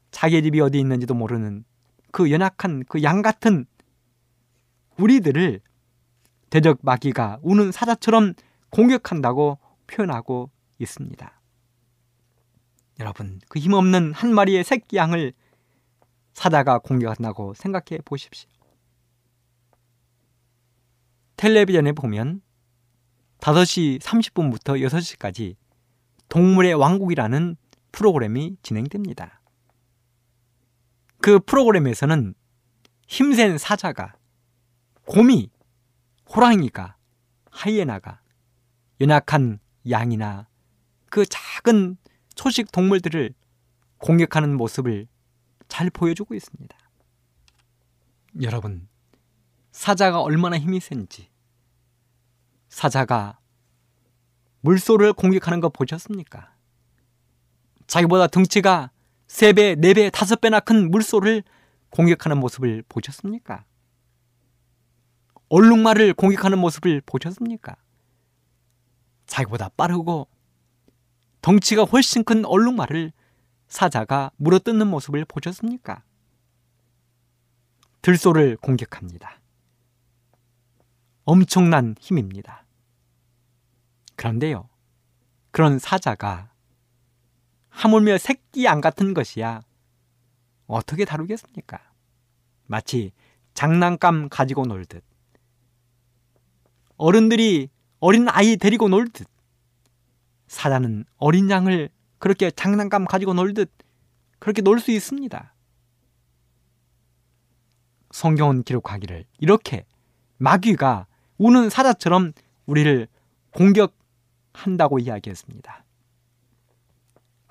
[0.09, 1.65] 자기 집이 어디 있는지도 모르는
[2.11, 3.65] 그 연약한 그 양 같은
[4.97, 5.59] 우리들을
[6.49, 8.33] 대적 마귀가 우는 사자처럼
[8.69, 10.49] 공격한다고 표현하고
[10.79, 11.41] 있습니다.
[12.99, 15.33] 여러분, 그 힘없는 한 마리의 새끼 양을
[16.33, 18.49] 사자가 공격한다고 생각해 보십시오.
[21.35, 22.41] 텔레비전에 보면
[23.39, 25.57] 5시 30분부터 6시까지
[26.29, 27.55] 동물의 왕국이라는
[27.91, 29.41] 프로그램이 진행됩니다.
[31.19, 32.35] 그 프로그램에서는
[33.07, 34.15] 힘센 사자가,
[35.05, 35.49] 곰이,
[36.29, 36.97] 호랑이가,
[37.49, 38.21] 하이에나가,
[38.99, 39.59] 연약한
[39.89, 40.47] 양이나
[41.09, 41.97] 그 작은
[42.35, 43.33] 초식 동물들을
[43.97, 45.07] 공격하는 모습을
[45.67, 46.77] 잘 보여주고 있습니다.
[48.41, 48.87] 여러분,
[49.71, 51.29] 사자가 얼마나 힘이 센지,
[52.69, 53.39] 사자가
[54.61, 56.53] 물소를 공격하는 거 보셨습니까?
[57.87, 58.91] 자기보다 덩치가
[59.27, 61.43] 3배, 4배, 5배나 큰 물소를
[61.89, 63.65] 공격하는 모습을 보셨습니까?
[65.49, 67.77] 얼룩말을 공격하는 모습을 보셨습니까?
[69.25, 70.27] 자기보다 빠르고
[71.41, 73.13] 덩치가 훨씬 큰 얼룩말을
[73.67, 76.03] 사자가 물어뜯는 모습을 보셨습니까?
[78.01, 79.39] 들소를 공격합니다.
[81.23, 82.66] 엄청난 힘입니다.
[84.17, 84.67] 그런데요,
[85.51, 86.51] 그런 사자가
[87.69, 89.61] 하물며 새끼 양 같은 것이야
[90.65, 91.79] 어떻게 다루겠습니까?
[92.65, 93.13] 마치
[93.53, 95.03] 장난감 가지고 놀듯
[96.97, 99.27] 어른들이 어린 아이 데리고 놀듯
[100.47, 103.71] 사자는 어린 양을 그렇게 장난감 가지고 놀듯
[104.39, 105.53] 그렇게 놀 수 있습니다.
[108.11, 109.85] 성경은 기록하기를 이렇게
[110.37, 111.05] 마귀가
[111.37, 112.33] 우는 사자처럼
[112.65, 113.07] 우리를
[113.51, 113.96] 공격
[114.57, 115.85] 한다고 이야기했습니다.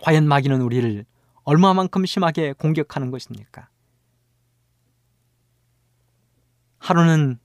[0.03, 1.05] 과연 마귀는 우리를
[1.45, 3.69] 얼마만큼 심하게 공격하는 것입니까?
[6.79, 7.39] 하루는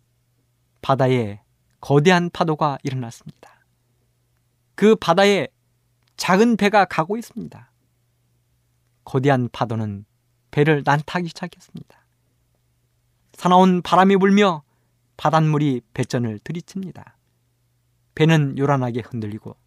[0.81, 1.41] 바다에
[1.79, 3.65] 거대한 파도가 일어났습니다.
[4.75, 5.47] 그 바다에
[6.17, 7.71] 작은 배가 가고 있습니다.
[9.03, 10.05] 거대한 파도는
[10.49, 12.05] 배를 난타하기 시작했습니다.
[13.33, 14.63] 사나운 바람이 불며
[15.17, 17.15] 바닷물이 배전을 들이칩니다.
[18.21, 19.57] 배는 요란하게 흔들리고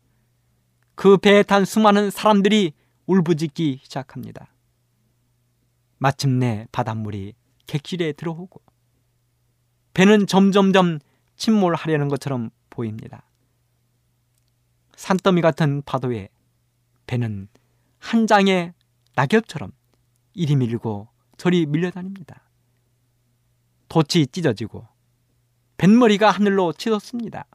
[0.94, 2.72] 그 배에 탄 수많은 사람들이
[3.06, 4.46] 울부짖기 시작합니다.
[5.98, 7.34] 마침내 바닷물이
[7.66, 8.62] 객실에 들어오고
[9.92, 11.00] 배는 점점점
[11.34, 13.28] 침몰하려는 것처럼 보입니다.
[14.94, 16.28] 산더미 같은 파도에
[17.08, 17.48] 배는
[17.98, 18.72] 한 장의
[19.16, 19.72] 낙엽처럼
[20.32, 22.48] 이리 밀고 저리 밀려다닙니다.
[23.88, 24.86] 돛이 찢어지고
[25.76, 27.46] 뱃머리가 하늘로 치솟습니다.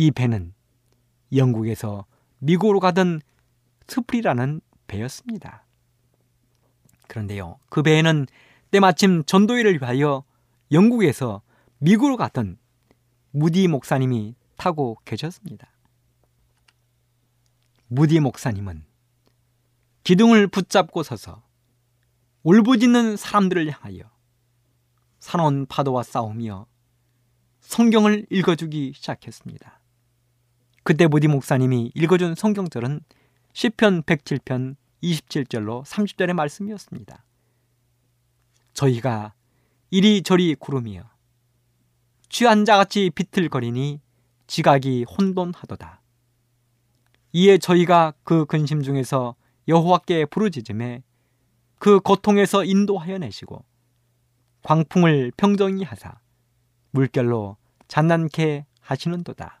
[0.00, 0.54] 이 배는
[1.34, 2.06] 영국에서
[2.38, 3.20] 미국으로 가던
[3.88, 5.64] 스프리라는 배였습니다.
[7.08, 8.26] 그런데요, 그 배에는
[8.70, 10.22] 때마침 전도회를 위하여
[10.70, 11.42] 영국에서
[11.78, 12.58] 미국으로 갔던
[13.32, 15.68] 무디 목사님이 타고 계셨습니다.
[17.88, 18.84] 무디 목사님은
[20.04, 21.42] 기둥을 붙잡고 서서
[22.44, 24.08] 울부짖는 사람들을 향하여
[25.18, 26.66] 산원 파도와 싸우며
[27.58, 29.77] 성경을 읽어주기 시작했습니다.
[30.88, 33.02] 그때 무디 목사님이 읽어준 성경절은
[33.52, 37.26] 시편 107편 27절로 30절의 말씀이었습니다.
[38.72, 39.34] 저희가
[39.90, 41.02] 이리저리 구르며
[42.30, 44.00] 취한 자같이 비틀거리니
[44.46, 46.00] 지각이 혼돈하도다.
[47.34, 49.34] 이에 저희가 그 근심 중에서
[49.68, 51.02] 여호와께 부르짖음에
[51.78, 53.62] 그 고통에서 인도하여 내시고
[54.62, 56.18] 광풍을 평정히 하사
[56.92, 59.60] 물결로 잔난케 하시는도다.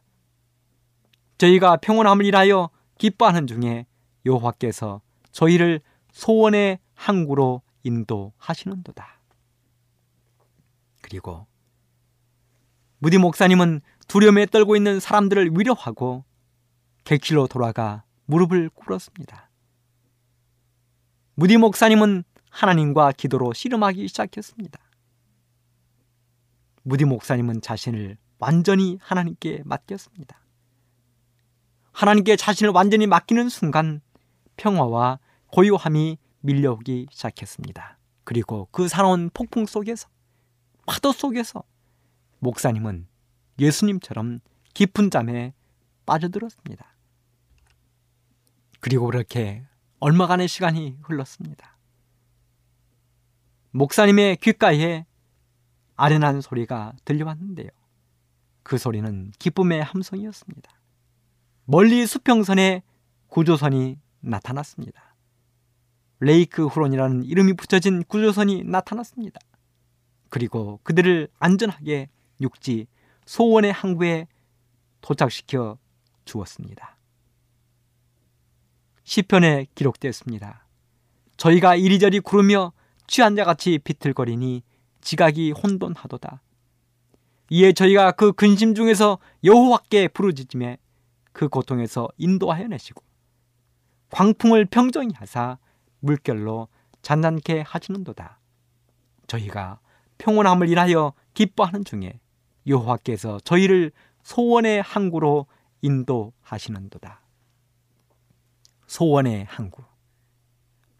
[1.38, 3.86] 저희가 평온함을 인하여 기뻐하는 중에
[4.26, 5.80] 여호와께서 저희를
[6.12, 9.20] 소원의 항구로 인도하시는도다.
[11.00, 11.46] 그리고
[12.98, 16.24] 무디 목사님은 두려움에 떨고 있는 사람들을 위로하고
[17.04, 19.48] 객실로 돌아가 무릎을 꿇었습니다.
[21.34, 24.80] 무디 목사님은 하나님과 기도로 씨름하기 시작했습니다.
[26.82, 30.40] 무디 목사님은 자신을 완전히 하나님께 맡겼습니다.
[31.98, 34.00] 하나님께 자신을 완전히 맡기는 순간
[34.56, 37.98] 평화와 고요함이 밀려오기 시작했습니다.
[38.22, 40.08] 그리고 그 사나운 폭풍 속에서
[40.86, 41.64] 파도 속에서
[42.38, 43.08] 목사님은
[43.58, 44.38] 예수님처럼
[44.74, 45.54] 깊은 잠에
[46.06, 46.86] 빠져들었습니다.
[48.78, 49.66] 그리고 그렇게
[49.98, 51.76] 얼마간의 시간이 흘렀습니다.
[53.72, 55.04] 목사님의 귓가에
[55.96, 57.70] 아련한 소리가 들려왔는데요.
[58.62, 60.77] 그 소리는 기쁨의 함성이었습니다.
[61.70, 62.82] 멀리 수평선에
[63.26, 65.14] 구조선이 나타났습니다.
[66.18, 69.38] 레이크 후론이라는 이름이 붙여진 구조선이 나타났습니다.
[70.30, 72.08] 그리고 그들을 안전하게
[72.40, 72.86] 육지
[73.26, 74.28] 소원의 항구에
[75.02, 75.76] 도착시켜
[76.24, 76.96] 주었습니다.
[79.04, 80.66] 시편에 기록되었습니다.
[81.36, 82.72] 저희가 이리저리 구르며
[83.06, 84.62] 취한 자같이 비틀거리니
[85.02, 86.40] 지각이 혼돈하도다.
[87.50, 90.78] 이에 저희가 그 근심 중에서 여호와께 부르짖음에
[91.38, 93.00] 그 고통에서 인도하여 내시고
[94.10, 95.58] 광풍을 평정히 하사
[96.00, 96.66] 물결로
[97.02, 98.40] 잔난케 하시는도다.
[99.28, 99.78] 저희가
[100.18, 102.18] 평온함을 인하여 기뻐하는 중에
[102.66, 103.92] 여호와께서 저희를
[104.24, 105.46] 소원의 항구로
[105.80, 107.22] 인도하시는도다.
[108.88, 109.84] 소원의 항구.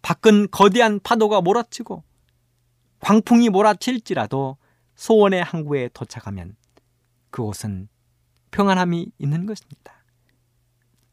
[0.03, 2.05] 밖은 거대한 파도가 몰아치고
[3.01, 4.57] 광풍이 몰아칠지라도
[4.95, 6.55] 소원의 항구에 도착하면
[7.31, 7.89] 그곳은
[8.53, 9.98] 평안함이 있는 것입니다.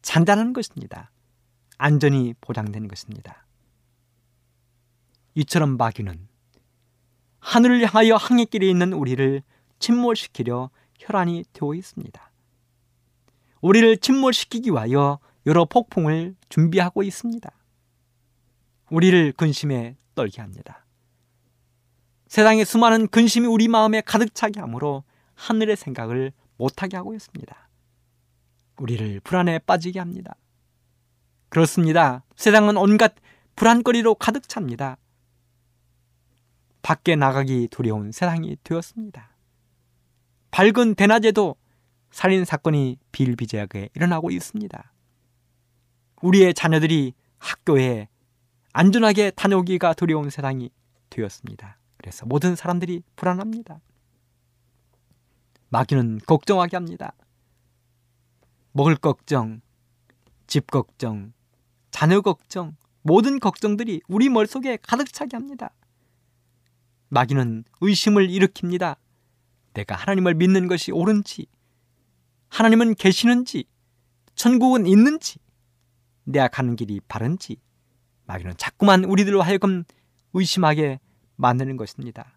[0.05, 1.11] 잔잔한 것입니다.
[1.79, 3.47] 안전이 보장되는 것입니다.
[5.33, 6.27] 이처럼 마귀는
[7.39, 9.41] 하늘을 향하여 항해길에 있는 우리를
[9.79, 12.31] 침몰시키려 혈안이 되어 있습니다.
[13.61, 17.51] 우리를 침몰시키기 위하여 여러 폭풍을 준비하고 있습니다.
[18.91, 20.85] 우리를 근심에 떨게 합니다.
[22.27, 27.64] 세상의 수많은 근심이 우리 마음에 가득 차게 하므로 하늘의 생각을 못하게 하고 있습니다.
[28.77, 30.35] 우리를 불안에 빠지게 합니다.
[31.49, 32.23] 그렇습니다.
[32.35, 33.15] 세상은 온갖
[33.55, 34.97] 불안거리로 가득 찹니다.
[36.81, 39.35] 밖에 나가기 두려운 세상이 되었습니다.
[40.51, 41.55] 밝은 대낮에도
[42.11, 44.93] 살인 사건이 비일비재하게 일어나고 있습니다.
[46.21, 48.07] 우리의 자녀들이 학교에
[48.73, 50.69] 안전하게 다녀오기가 두려운 세상이
[51.09, 51.77] 되었습니다.
[51.97, 53.79] 그래서 모든 사람들이 불안합니다.
[55.69, 57.13] 마귀는 걱정하게 합니다.
[58.75, 59.61] 먹을 걱정,
[60.47, 61.31] 집 걱정,
[61.91, 65.69] 자녀 걱정, 모든 걱정들이 우리 머릿속에 가득 차게 합니다.
[67.07, 68.97] 마귀는 의심을 일으킵니다.
[69.75, 71.45] 내가 하나님을 믿는 것이 옳은지,
[72.49, 73.63] 하나님은 계시는지,
[74.35, 75.39] 천국은 있는지,
[76.25, 77.55] 내가 가는 길이 바른지,
[78.25, 79.85] 마귀는 자꾸만 우리들로 하여금
[80.33, 80.99] 의심하게
[81.37, 82.33] 만드는 것입니다.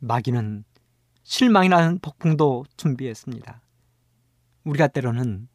[0.00, 0.64] 마귀는
[1.22, 3.62] 실망이라는 폭풍도 준비했습니다.
[4.68, 5.48] 우리가 때로는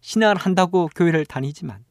[0.00, 1.84] 신앙을 한다고 교회를 다니지만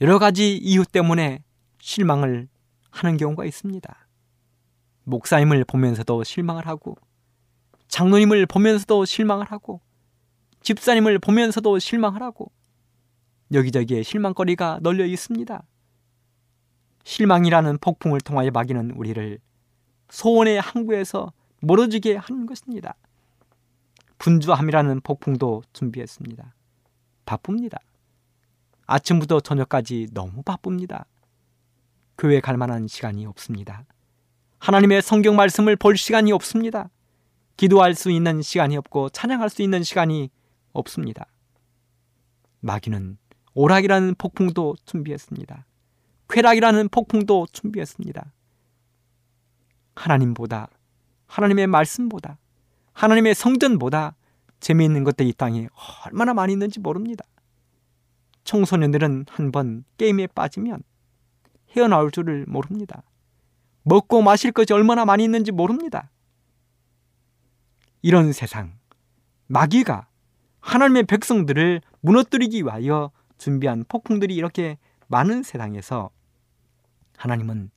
[0.00, 1.42] 여러 가지 이유 때문에
[1.78, 2.48] 실망을
[2.90, 4.08] 하는 경우가 있습니다.
[5.04, 6.96] 목사님을 보면서도 실망을 하고
[7.88, 9.80] 장로님을 보면서도 실망을 하고
[10.62, 12.50] 집사님을 보면서도 실망을 하고
[13.52, 15.62] 여기저기에 실망거리가 널려 있습니다.
[17.04, 19.38] 실망이라는 폭풍을 통하여 막이는 우리를
[20.10, 22.96] 소원의 항구에서 멀어지게 하는 것입니다.
[24.18, 26.54] 분주함이라는 폭풍도 준비했습니다.
[27.24, 27.78] 바쁩니다.
[28.86, 31.06] 아침부터 저녁까지 너무 바쁩니다.
[32.18, 33.84] 교회 갈 만한 시간이 없습니다.
[34.58, 36.88] 하나님의 성경 말씀을 볼 시간이 없습니다.
[37.56, 40.30] 기도할 수 있는 시간이 없고 찬양할 수 있는 시간이
[40.72, 41.26] 없습니다.
[42.60, 43.18] 마귀는
[43.54, 45.66] 오락이라는 폭풍도 준비했습니다.
[46.28, 48.32] 쾌락이라는 폭풍도 준비했습니다.
[49.94, 50.68] 하나님보다
[51.26, 52.38] 하나님의 말씀보다
[52.96, 54.16] 하나님의 성전보다
[54.58, 55.68] 재미있는 것들이 이 땅에
[56.06, 57.24] 얼마나 많이 있는지 모릅니다.
[58.44, 60.82] 청소년들은 한 번 게임에 빠지면
[61.76, 63.02] 헤어나올 줄을 모릅니다.
[63.82, 66.10] 먹고 마실 것이 얼마나 많이 있는지 모릅니다.
[68.00, 68.78] 이런 세상,
[69.48, 70.08] 마귀가
[70.60, 74.78] 하나님의 백성들을 무너뜨리기 위하여 준비한 폭풍들이 이렇게
[75.08, 76.10] 많은 세상에서
[77.18, 77.70] 하나님은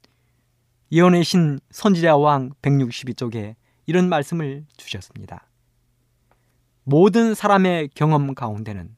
[0.93, 3.55] 예언의 신 선지자 왕 162쪽에
[3.90, 5.48] 이런 말씀을 주셨습니다.
[6.84, 8.96] 모든 사람의 경험 가운데는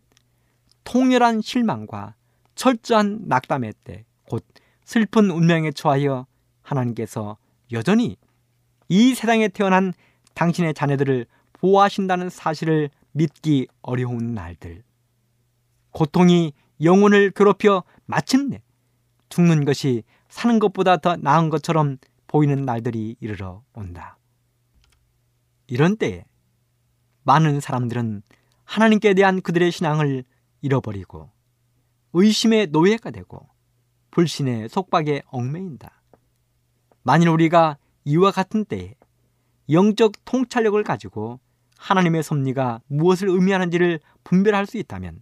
[0.83, 2.15] 통렬한 실망과
[2.55, 4.45] 철저한 낙담의 때, 곧
[4.83, 6.27] 슬픈 운명에 처하여
[6.61, 7.37] 하나님께서
[7.71, 8.17] 여전히
[8.89, 9.93] 이 세상에 태어난
[10.33, 14.83] 당신의 자녀들을 보호하신다는 사실을 믿기 어려운 날들.
[15.91, 16.51] 고통이
[16.83, 18.61] 영혼을 괴롭혀 마침내
[19.29, 24.17] 죽는 것이 사는 것보다 더 나은 것처럼 보이는 날들이 이르러 온다.
[25.71, 26.25] 이런 때에
[27.23, 28.23] 많은 사람들은
[28.65, 30.25] 하나님께 대한 그들의 신앙을
[30.61, 31.29] 잃어버리고
[32.11, 33.47] 의심의 노예가 되고
[34.11, 36.03] 불신의 속박에 얽매인다.
[37.03, 38.95] 만일 우리가 이와 같은 때에
[39.69, 41.39] 영적 통찰력을 가지고
[41.77, 45.21] 하나님의 섭리가 무엇을 의미하는지를 분별할 수 있다면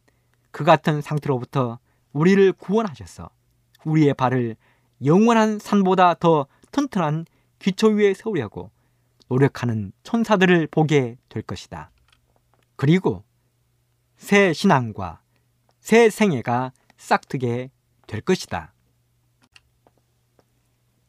[0.50, 1.78] 그 같은 상태로부터
[2.12, 3.30] 우리를 구원하셔서
[3.86, 4.56] 우리의 발을
[5.06, 7.28] 영원한 산보다 더 튼튼한
[7.60, 8.72] 기초 위에 세우려고
[9.30, 11.92] 노력하는 천사들을 보게 될 것이다.
[12.76, 13.24] 그리고
[14.18, 15.22] 새 신앙과
[15.80, 17.72] 새 생애가 싹트게
[18.08, 18.74] 될 것이다.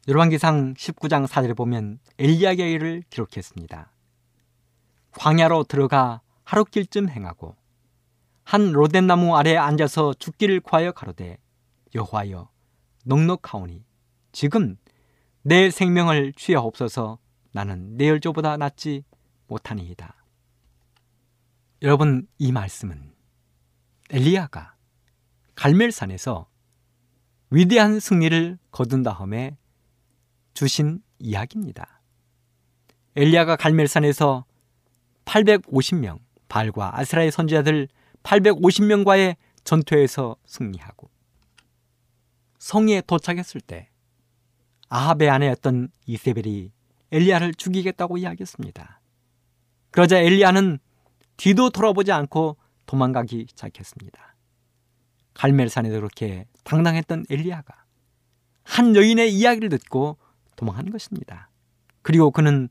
[0.07, 3.91] 열왕기상 19장 4절에 보면 엘리야의 일을 기록했습니다.
[5.11, 7.55] 광야로 들어가 하루길쯤 행하고
[8.43, 11.37] 한 로덴나무 아래 앉아서 죽기를 구하여 가로되
[11.93, 12.49] 여호와여
[13.05, 13.85] 넉넉하오니
[14.31, 14.77] 지금
[15.43, 17.19] 내 생명을 취하옵소서
[17.51, 19.03] 나는 내 열조보다 낫지
[19.47, 20.15] 못하니이다.
[21.81, 23.13] 여러분 이 말씀은
[24.09, 24.75] 엘리야가
[25.55, 26.47] 갈멜산에서
[27.49, 29.57] 위대한 승리를 거둔 다음에
[30.53, 32.01] 주신 이야기입니다.
[33.15, 34.45] 엘리야가 갈멜산에서
[35.25, 37.87] 850명 발과 아스라의 선지자들
[38.23, 41.09] 850명과의 전투에서 승리하고
[42.59, 43.89] 성에 도착했을 때
[44.89, 46.71] 아합의 아내였던 이세벨이
[47.11, 49.01] 엘리야를 죽이겠다고 이야기했습니다.
[49.91, 50.79] 그러자 엘리야는
[51.37, 54.35] 뒤도 돌아보지 않고 도망가기 시작했습니다.
[55.33, 57.73] 갈멜산에서 그렇게 당당했던 엘리야가
[58.63, 60.17] 한 여인의 이야기를 듣고
[60.55, 61.49] 도망한 것입니다.
[62.01, 62.69] 그리고 그는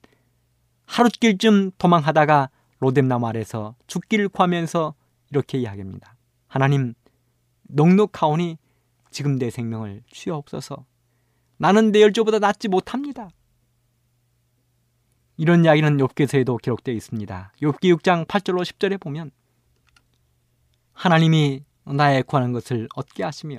[0.87, 4.95] 하룻길쯤 도망하다가 로뎀나무 아래서 죽기를 구하면서
[5.31, 6.17] 이렇게 이야기합니다.
[6.49, 6.95] 하나님,
[7.65, 8.59] 넉넉하오니
[9.11, 10.85] 지금 내 생명을 취하옵소서.
[11.59, 13.29] 나는 내 열조보다 낫지 못합니다.
[15.41, 17.53] 이런 이야기는 욥기서에도 기록되어 있습니다.
[17.63, 19.31] 욥기 6장 8절로 10절에 보면
[20.93, 23.57] 하나님이 나의 구하는 것을 얻게 하시며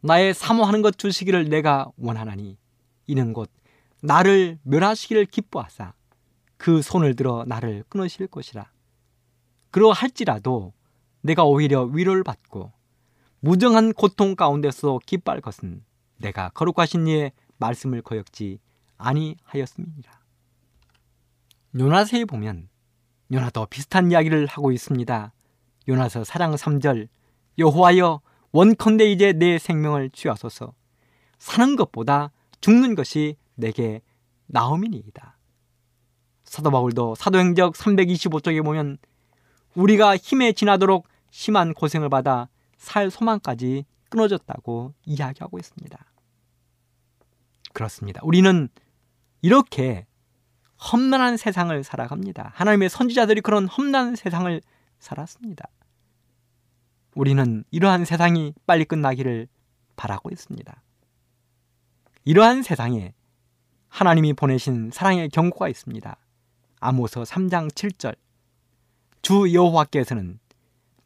[0.00, 2.56] 나의 사모하는 것 주시기를 내가 원하나니
[3.08, 3.50] 이는 곧
[4.00, 5.92] 나를 멸하시기를 기뻐하사
[6.56, 8.70] 그 손을 들어 나를 끊으실 것이라.
[9.72, 10.72] 그러할지라도
[11.20, 12.72] 내가 오히려 위로를 받고
[13.40, 15.84] 무정한 고통 가운데서 기뻐할 것은
[16.16, 18.60] 내가 거룩하신 이의 말씀을 거역지
[18.96, 20.19] 아니하였음이니라.
[21.78, 22.68] 요나서에 보면
[23.32, 25.32] 요나도 비슷한 이야기를 하고 있습니다.
[25.88, 27.08] 요나서 사장 3절
[27.58, 28.20] 여호와여
[28.52, 30.72] 원컨대 이제 내 생명을 취하소서
[31.38, 34.02] 사는 것보다 죽는 것이 내게
[34.46, 35.36] 나음이니이다.
[36.44, 38.98] 사도 바울도 사도행적 325쪽에 보면
[39.74, 45.96] 우리가 힘에 지나도록 심한 고생을 받아 살 소망까지 끊어졌다고 이야기하고 있습니다.
[47.72, 48.20] 그렇습니다.
[48.24, 48.68] 우리는
[49.42, 50.06] 이렇게
[50.80, 52.52] 험난한 세상을 살아갑니다.
[52.54, 54.60] 하나님의 선지자들이 그런 험난한 세상을
[54.98, 55.66] 살았습니다.
[57.14, 59.48] 우리는 이러한 세상이 빨리 끝나기를
[59.96, 60.82] 바라고 있습니다.
[62.24, 63.12] 이러한 세상에
[63.88, 66.16] 하나님이 보내신 사랑의 경고가 있습니다.
[66.80, 68.16] 아모서 3장 7절.
[69.22, 70.38] 주 여호와께서는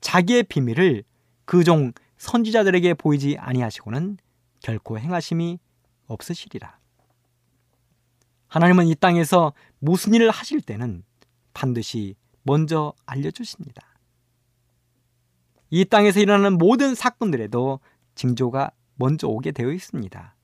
[0.01, 1.03] 자기의 비밀을
[1.45, 4.19] 그 종 선지자들에게 보이지 아니하시고는
[4.61, 5.59] 결코 행하심이
[6.07, 6.79] 없으시리라.
[8.55, 11.03] 하나님은 이 땅에서 무슨 일을 하실 때는
[11.55, 13.83] 반드시 먼저 알려주십니다.
[15.71, 17.81] 이 땅에서 일어나는 모든 사건들에도
[18.15, 20.37] 징조가 먼저 오게 되어 있습니다.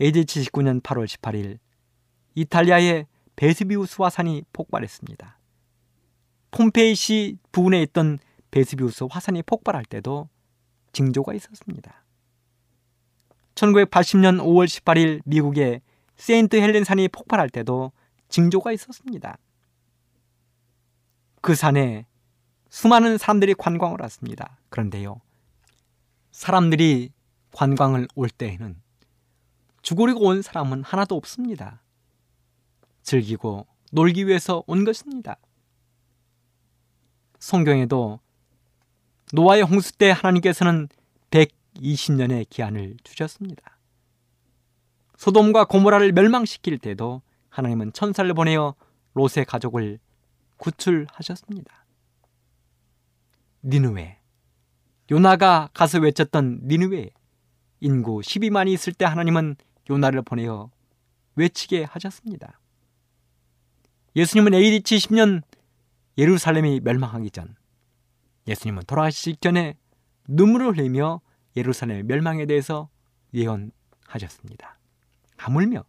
[0.00, 1.58] AD 79년 8월 18일
[2.34, 5.38] 이탈리아의 베스비우스 화산이 폭발했습니다.
[6.50, 8.18] 폼페이시 부근에 있던
[8.50, 10.30] 베스비우스 화산이 폭발할 때도
[10.92, 12.06] 징조가 있었습니다.
[13.54, 15.82] 1980년 5월 18일 미국의
[16.16, 17.92] 세인트 헬렌 산이 폭발할 때도
[18.28, 19.38] 징조가 있었습니다.
[21.40, 22.06] 그 산에
[22.70, 24.58] 수많은 사람들이 관광을 왔습니다.
[24.68, 25.20] 그런데요.
[26.32, 27.12] 사람들이
[27.52, 28.80] 관광을 올 때에는
[29.82, 31.82] 죽으려고 온 사람은 하나도 없습니다.
[33.02, 35.38] 즐기고 놀기 위해서 온 것입니다.
[37.38, 38.18] 성경에도
[39.32, 40.88] 노아의 홍수 때 하나님께서는
[41.30, 43.75] 120년의 기한을 주셨습니다.
[45.16, 48.74] 소돔과 고모라를 멸망시킬 때도 하나님은 천사를 보내어
[49.14, 49.98] 롯의 가족을
[50.58, 51.86] 구출하셨습니다.
[53.64, 54.18] 니누웨
[55.10, 57.10] 요나가 가서 외쳤던 니누웨
[57.80, 59.56] 인구 12만이 있을 때 하나님은
[59.88, 60.70] 요나를 보내어
[61.36, 62.60] 외치게 하셨습니다.
[64.14, 65.42] 예수님은 AD 70년
[66.18, 67.54] 예루살렘이 멸망하기 전
[68.48, 69.76] 예수님은 돌아가시기 전에
[70.28, 71.20] 눈물을 흘리며
[71.56, 72.88] 예루살렘의 멸망에 대해서
[73.34, 74.75] 예언하셨습니다.
[75.36, 75.84] 하물며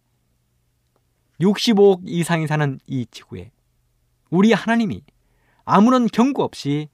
[1.39, 3.51] 65억 이상이 사는 이 지구에
[4.29, 5.03] 우리 하나님이
[5.65, 6.89] 아무런 경고 없이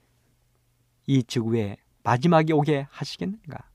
[1.07, 3.69] 이 지구에 마지막이 오게 하시겠는가?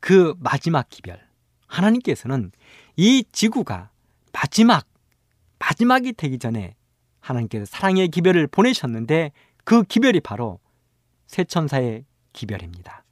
[0.00, 1.20] 그 마지막 기별.
[1.66, 2.52] 하나님께서는
[2.96, 3.90] 이 지구가
[4.32, 4.86] 마지막,
[5.58, 6.76] 마지막이 되기 전에
[7.20, 9.32] 하나님께서 사랑의 기별을 보내셨는데
[9.64, 10.60] 그 기별이 바로
[11.26, 13.03] 세천사의 기별입니다.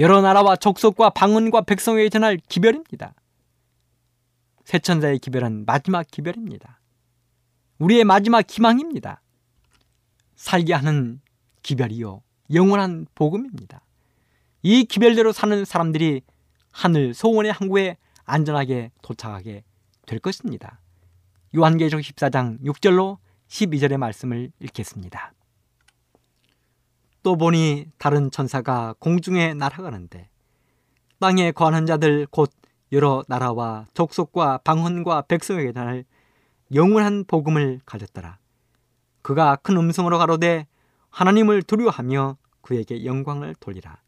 [0.00, 3.14] 여러 나라와 족속과 방언과 백성에게 전할 기별입니다.
[4.64, 6.78] 세천사의 기별은 마지막 기별입니다.
[7.78, 9.22] 우리의 마지막 희망입니다.
[10.36, 11.20] 살게 하는
[11.62, 12.22] 기별이요.
[12.54, 13.82] 영원한 복음입니다.
[14.62, 16.22] 이 기별대로 사는 사람들이
[16.70, 19.64] 하늘 소원의 항구에 안전하게 도착하게
[20.06, 20.80] 될 것입니다.
[21.56, 23.18] 요한계시록 14장 6절로
[23.48, 25.32] 12절의 말씀을 읽겠습니다.
[27.28, 30.30] 또 보니 다른 천사가 공중에 날아가는데
[31.18, 32.50] 땅에 거하는 자들 곧
[32.90, 36.06] 여러 나라와 족속과 방언과 백성에게 전할
[36.72, 38.38] 영원한 복음을 가졌더라.
[39.20, 40.66] 그가 큰 음성으로 가로되
[41.10, 43.98] 하나님을 두려워하며 그에게 영광을 돌리라.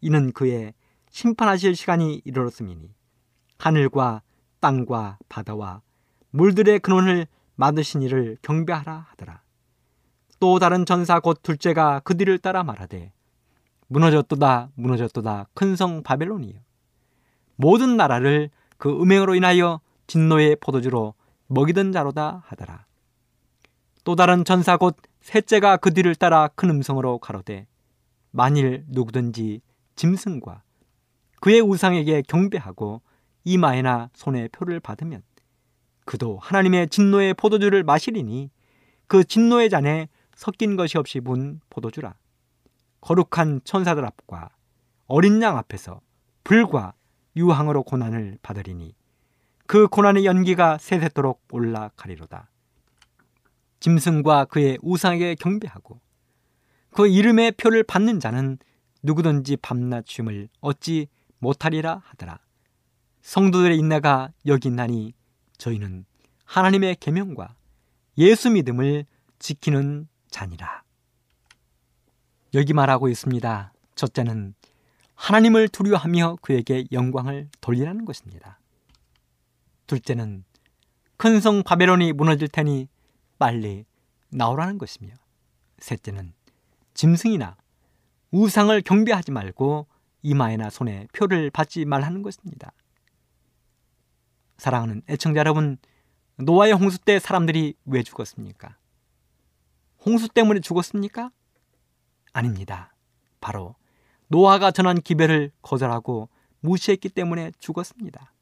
[0.00, 0.74] 이는 그의
[1.10, 2.92] 심판하실 시간이 이르렀음이니
[3.58, 4.22] 하늘과
[4.58, 5.82] 땅과 바다와
[6.30, 9.45] 물들의 근원을 만드신 이를 경배하라 하더라.
[10.38, 13.12] 또 다른 전사 곧 둘째가 그 뒤를 따라 말하되
[13.88, 16.54] 무너졌도다 무너졌도다 큰 성 바벨론이여
[17.56, 21.14] 모든 나라를 그 음행으로 인하여 진노의 포도주로
[21.48, 22.84] 먹이던 자로다 하더라.
[24.04, 27.66] 또 다른 전사 곧 셋째가 그 뒤를 따라 큰 음성으로 가로되
[28.30, 29.62] 만일 누구든지
[29.96, 30.62] 짐승과
[31.40, 33.00] 그의 우상에게 경배하고
[33.44, 35.22] 이마에나 손에 표를 받으면
[36.04, 38.50] 그도 하나님의 진노의 포도주를 마시리니
[39.06, 42.14] 그 진노의 잔에 섞인 것이 없이 분 포도주라.
[43.00, 44.50] 거룩한 천사들 앞과
[45.06, 46.00] 어린 양 앞에서
[46.44, 46.92] 불과
[47.36, 48.94] 유황으로 고난을 받으리니
[49.66, 52.50] 그 고난의 연기가 세세토록 올라가리로다.
[53.80, 56.00] 짐승과 그의 우상에게 경배하고
[56.90, 58.58] 그 이름의 표를 받는 자는
[59.02, 61.08] 누구든지 밤낮 쉼을 얻지
[61.38, 62.38] 못하리라 하더라.
[63.22, 65.14] 성도들의 인내가 여기 있나니
[65.58, 66.04] 저희는
[66.44, 67.54] 하나님의 계명과
[68.18, 69.04] 예수 믿음을
[69.38, 70.82] 지키는 자니라.
[72.52, 73.72] 여기 말하고 있습니다.
[73.94, 74.54] 첫째는
[75.14, 78.60] 하나님을 두려워하며 그에게 영광을 돌리라는 것입니다.
[79.86, 80.44] 둘째는
[81.16, 82.88] 큰 성 바벨론이 무너질 테니
[83.38, 83.86] 빨리
[84.28, 85.14] 나오라는 것이며
[85.78, 86.34] 셋째는
[86.92, 87.56] 짐승이나
[88.30, 89.86] 우상을 경배하지 말고
[90.20, 92.72] 이마에나 손에 표를 받지 말라는 것입니다.
[94.58, 95.78] 사랑하는 애청자 여러분,
[96.36, 98.76] 노아의 홍수 때 사람들이 왜 죽었습니까?
[100.06, 101.30] 홍수 때문에 죽었습니까?
[102.32, 102.94] 아닙니다.
[103.40, 103.74] 바로
[104.28, 106.28] 노아가 전한 기별을 거절하고
[106.60, 108.32] 무시했기 때문에 죽었습니다.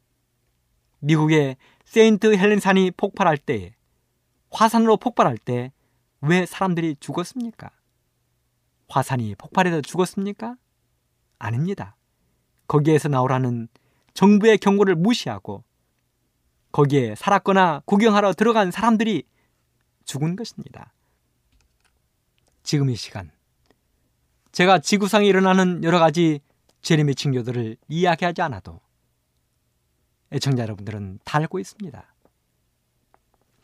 [1.01, 3.75] 미국의 세인트 헬렌산이 폭발할 때,
[4.51, 5.73] 화산으로 폭발할 때
[6.27, 7.71] 왜 사람들이 죽었습니까?
[8.89, 10.57] 화산이 폭발해서 죽었습니까?
[11.39, 11.97] 아닙니다.
[12.67, 13.69] 거기에서 나오라는
[14.15, 15.65] 정부의 경고를 무시하고
[16.73, 19.25] 거기에 살았거나 구경하러 들어간 사람들이
[20.07, 20.94] 죽은 것입니다.
[22.65, 23.31] 지금 이 시간
[24.51, 26.41] 제가 지구상에 일어나는 여러 가지
[26.81, 28.81] 재림의 징조들을 이야기하지 않아도
[30.33, 32.15] 애청자 여러분들은 다 알고 있습니다.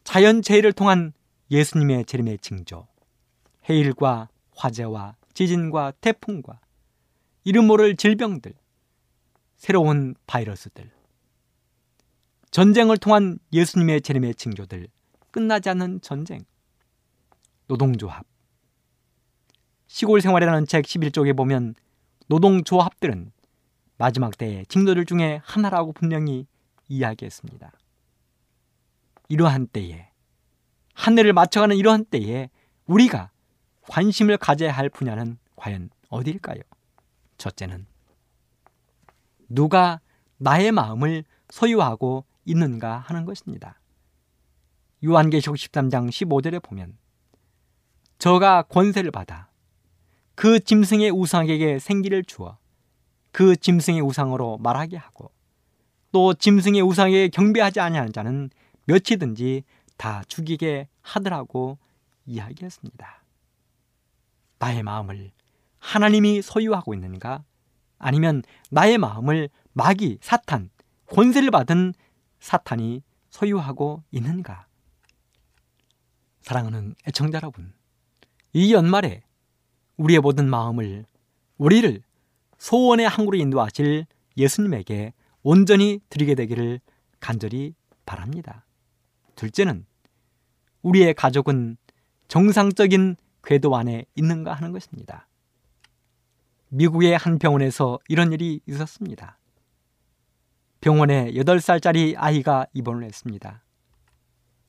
[0.05, 1.13] 자연재해를 통한
[1.51, 2.87] 예수님의 재림의 징조,
[3.69, 6.61] 해일과 화재와 지진과 태풍과
[7.45, 8.55] 이름 모를 질병들,
[9.57, 10.91] 새로운 바이러스들,
[12.51, 14.89] 전쟁을 통한 예수님의 재림의 징조들,
[15.31, 16.45] 끝나지 않는 전쟁,
[17.67, 18.30] 노동조합,
[19.91, 21.75] 시골 생활이라는 책 11쪽에 보면
[22.29, 23.33] 노동조합들은
[23.99, 26.47] 마지막 때의 징조들 중에 하나라고 분명히
[26.87, 27.73] 이야기했습니다.
[29.29, 30.09] 이러한 때에
[30.95, 32.51] 하늘을 맞춰가는 이러한 때에
[32.87, 33.33] 우리가
[33.83, 36.61] 관심을 가져야 할 분야는 과연 어디일까요?
[37.37, 37.85] 첫째는
[39.49, 40.01] 누가
[40.37, 43.81] 나의 마음을 소유하고 있는가 하는 것입니다.
[45.05, 46.97] 요한계시록 13장 15절에 보면
[48.19, 49.50] 저가 권세를 받아
[50.41, 52.57] 그 짐승의 우상에게 생기를 주어
[53.31, 55.31] 그 짐승의 우상으로 말하게 하고
[56.13, 58.49] 또 짐승의 우상에 경배하지 아니하는 자는
[58.87, 59.65] 몇이든지
[59.99, 61.77] 다 죽이게 하더라고
[62.25, 63.23] 이야기했습니다.
[64.59, 65.31] 나의 마음을
[65.79, 67.45] 하나님이 소유하고 있는가?
[67.99, 70.71] 아니면 나의 마음을 마귀, 사탄,
[71.05, 71.93] 권세를 받은
[72.39, 74.67] 사탄이 소유하고 있는가?
[76.41, 77.75] 사랑하는 애청자 여러분,
[78.55, 79.23] 이 연말에
[80.01, 81.05] 우리의 모든 마음을,
[81.59, 82.03] 우리를
[82.57, 86.81] 소원의 항구로 인도하실 예수님에게 온전히 드리게 되기를
[87.21, 87.75] 간절히
[88.07, 88.65] 바랍니다.
[89.37, 89.85] 둘째는
[90.83, 91.77] 우리의 가족은
[92.29, 95.29] 정상적인 궤도 안에 있는가 하는 것입니다.
[96.69, 99.39] 미국의 한 병원에서 이런 일이 있었습니다.
[100.81, 103.63] 병원에 8살짜리 아이가 입원을 했습니다.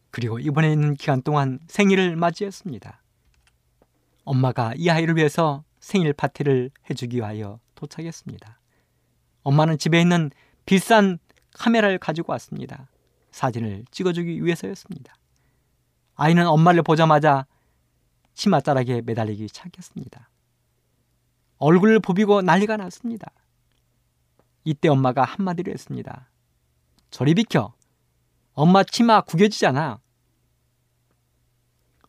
[0.10, 3.01] 그리고 입원해 있는 기간 동안 생일을 맞이했습니다.
[4.24, 8.60] 엄마가 이 아이를 위해서 생일 파티를 해주기 위하여 도착했습니다.
[9.44, 10.30] 엄마는 집에 있는
[10.66, 11.18] 비싼
[11.54, 12.88] 카메라를 가지고 왔습니다.
[13.32, 15.14] 사진을 찍어주기 위해서였습니다.
[16.16, 17.48] 아이는 엄마를 보자마자
[18.34, 20.30] 치맛자락에 매달리기 시작했습니다.
[21.58, 23.32] 얼굴을 부비고 난리가 났습니다.
[24.64, 26.30] 이때 엄마가 한마디를 했습니다.
[27.10, 27.74] 저리 비켜.
[28.54, 30.00] 엄마 치마 구겨지잖아.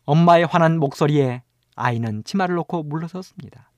[0.04, 1.42] 엄마의 화난 목소리에
[1.76, 3.70] 아이는 치마를 놓고 물러섰습니다.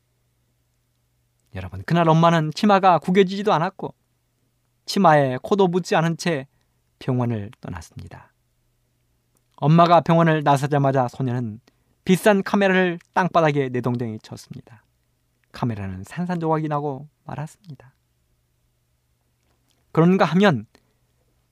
[1.54, 3.94] 여러분, 그날 엄마는 치마가 구겨지지도 않았고
[4.86, 6.46] 치마에 코도 묻지 않은 채
[6.98, 8.32] 병원을 떠났습니다.
[9.56, 11.60] 엄마가 병원을 나서자마자 소녀는
[12.04, 14.84] 비싼 카메라를 땅바닥에 내동댕이 쳤습니다.
[15.52, 17.94] 카메라는 산산조각이 나고 말았습니다.
[19.92, 20.66] 그런가 하면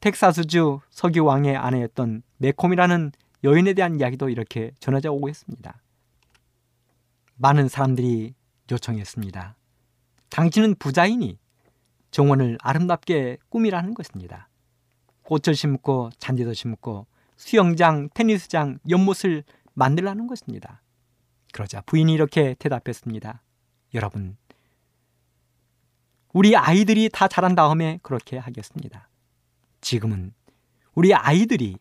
[0.01, 3.13] 텍사스주 석유 왕의 아내였던 메콤이라는
[3.45, 5.82] 여인에 대한 이야기도 이렇게 전해져 오고 있습니다.
[7.43, 8.37] 많은 사람들이
[8.71, 9.57] 요청했습니다.
[10.31, 11.41] 당신은 부자이니
[12.13, 14.49] 정원을 아름답게 꾸미라는 것입니다.
[15.25, 19.43] 꽃을 심고 잔디도 심고 수영장, 테니스장, 연못을
[19.75, 20.83] 만들라는 것입니다.
[21.53, 23.43] 그러자 부인이 이렇게 대답했습니다.
[23.95, 24.37] 여러분,
[26.33, 29.09] 우리 아이들이 다 자란 다음에 그렇게 하겠습니다.
[29.81, 30.33] 지금은
[30.95, 31.77] 우리 아이들이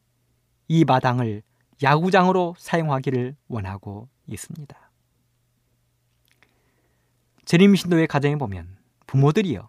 [0.68, 1.44] 이 마당을
[1.84, 4.91] 야구장으로 사용하기를 원하고 있습니다.
[7.52, 8.78] 재림 신도의 가정에 보면
[9.08, 9.68] 부모들이요.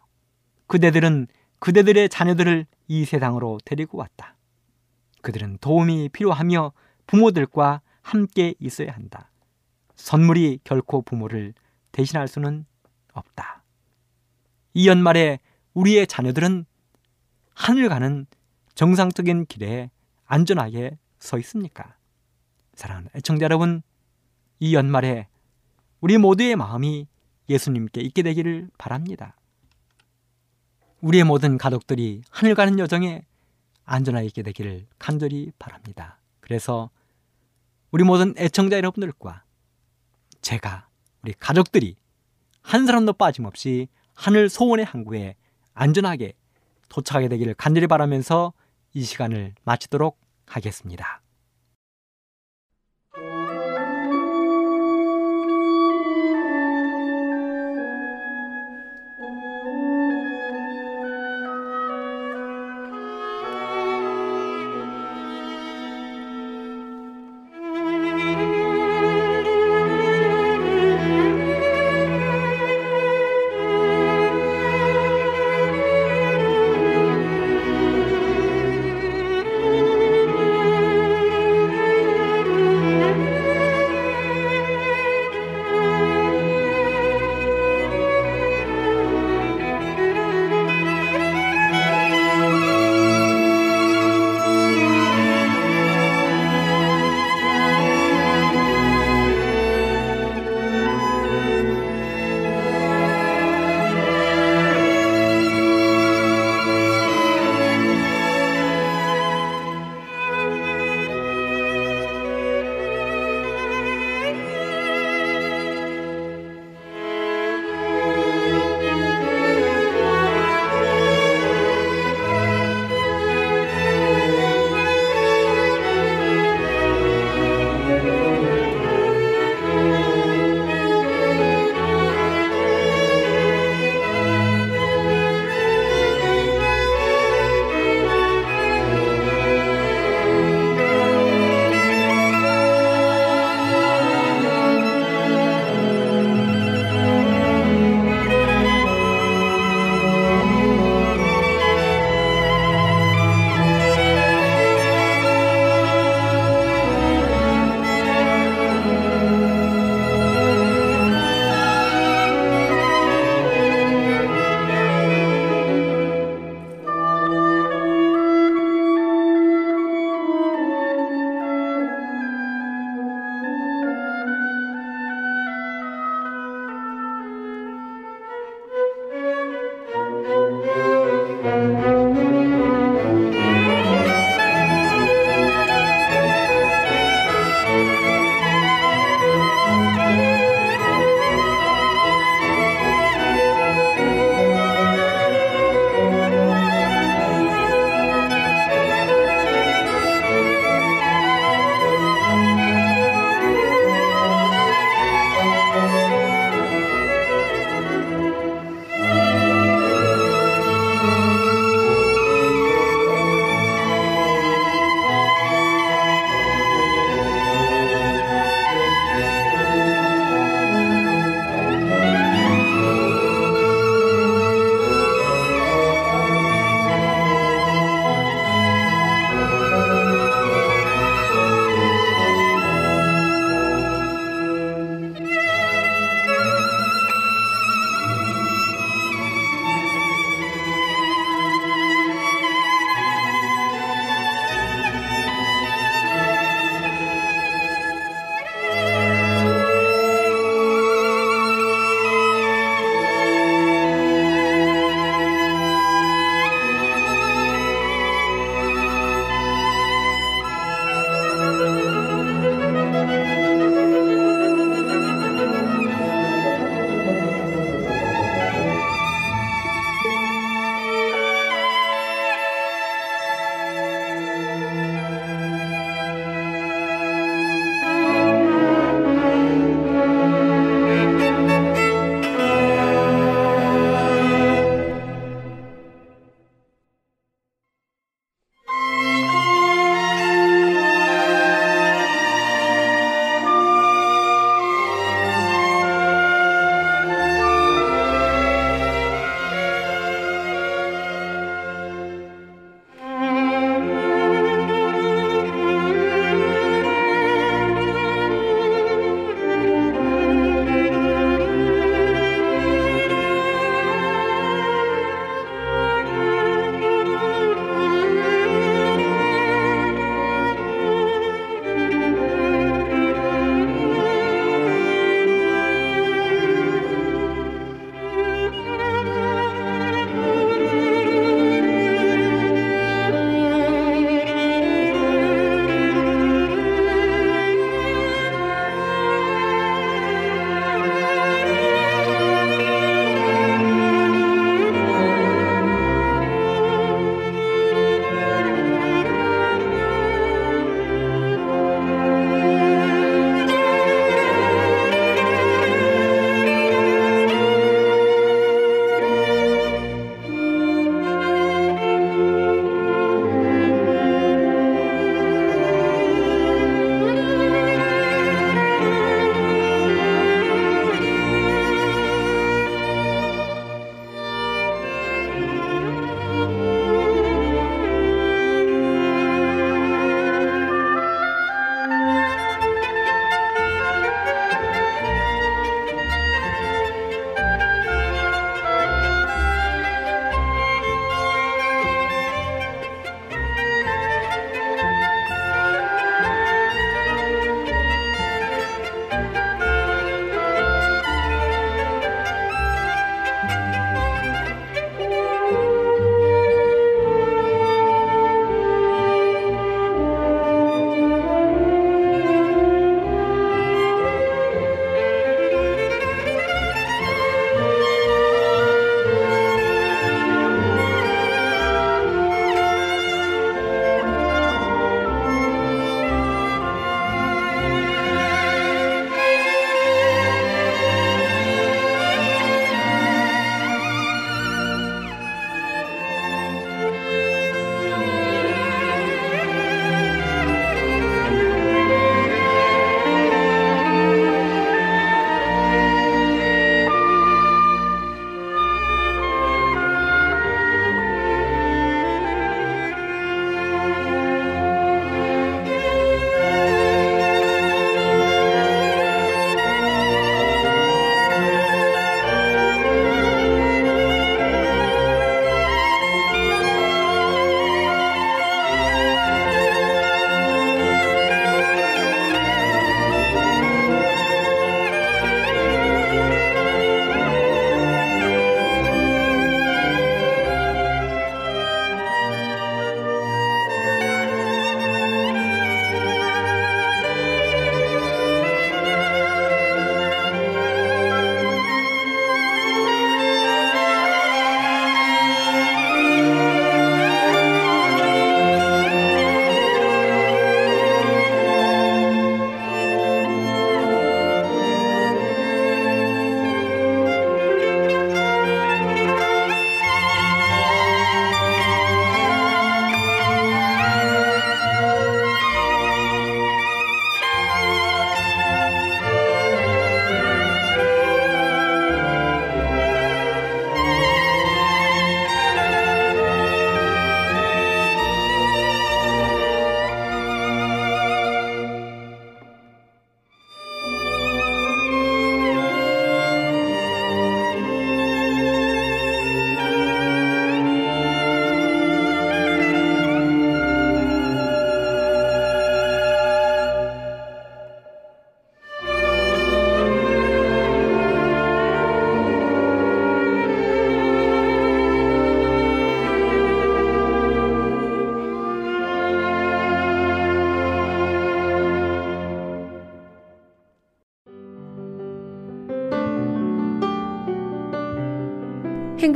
[0.68, 1.26] 그대들은
[1.58, 4.36] 그대들의 자녀들을 이 세상으로 데리고 왔다.
[5.20, 6.74] 그들은 도움이 필요하며
[7.08, 9.32] 부모들과 함께 있어야 한다.
[9.96, 11.54] 선물이 결코 부모를
[11.90, 12.66] 대신할 수는
[13.14, 13.64] 없다.
[14.74, 15.40] 이 연말에
[15.74, 16.64] 우리의 자녀들은
[17.52, 18.26] 하늘 가는
[18.76, 19.90] 정상적인 길에
[20.26, 21.96] 안전하게 서 있습니까?
[22.74, 23.82] 사랑하는 애청자 여러분,
[24.60, 25.26] 이 연말에
[26.00, 27.08] 우리 모두의 마음이
[27.52, 29.36] 예수님께 있게 되기를 바랍니다.
[31.00, 33.22] 우리의 모든 가족들이 하늘 가는 여정에
[33.84, 36.18] 안전하게 있게 되기를 간절히 바랍니다.
[36.40, 36.90] 그래서
[37.90, 39.44] 우리 모든 애청자 여러분들과
[40.40, 40.88] 제가
[41.22, 41.96] 우리 가족들이
[42.62, 45.36] 한 사람도 빠짐없이 하늘 소원의 항구에
[45.74, 46.34] 안전하게
[46.88, 48.52] 도착하게 되기를 간절히 바라면서
[48.94, 51.22] 이 시간을 마치도록 하겠습니다.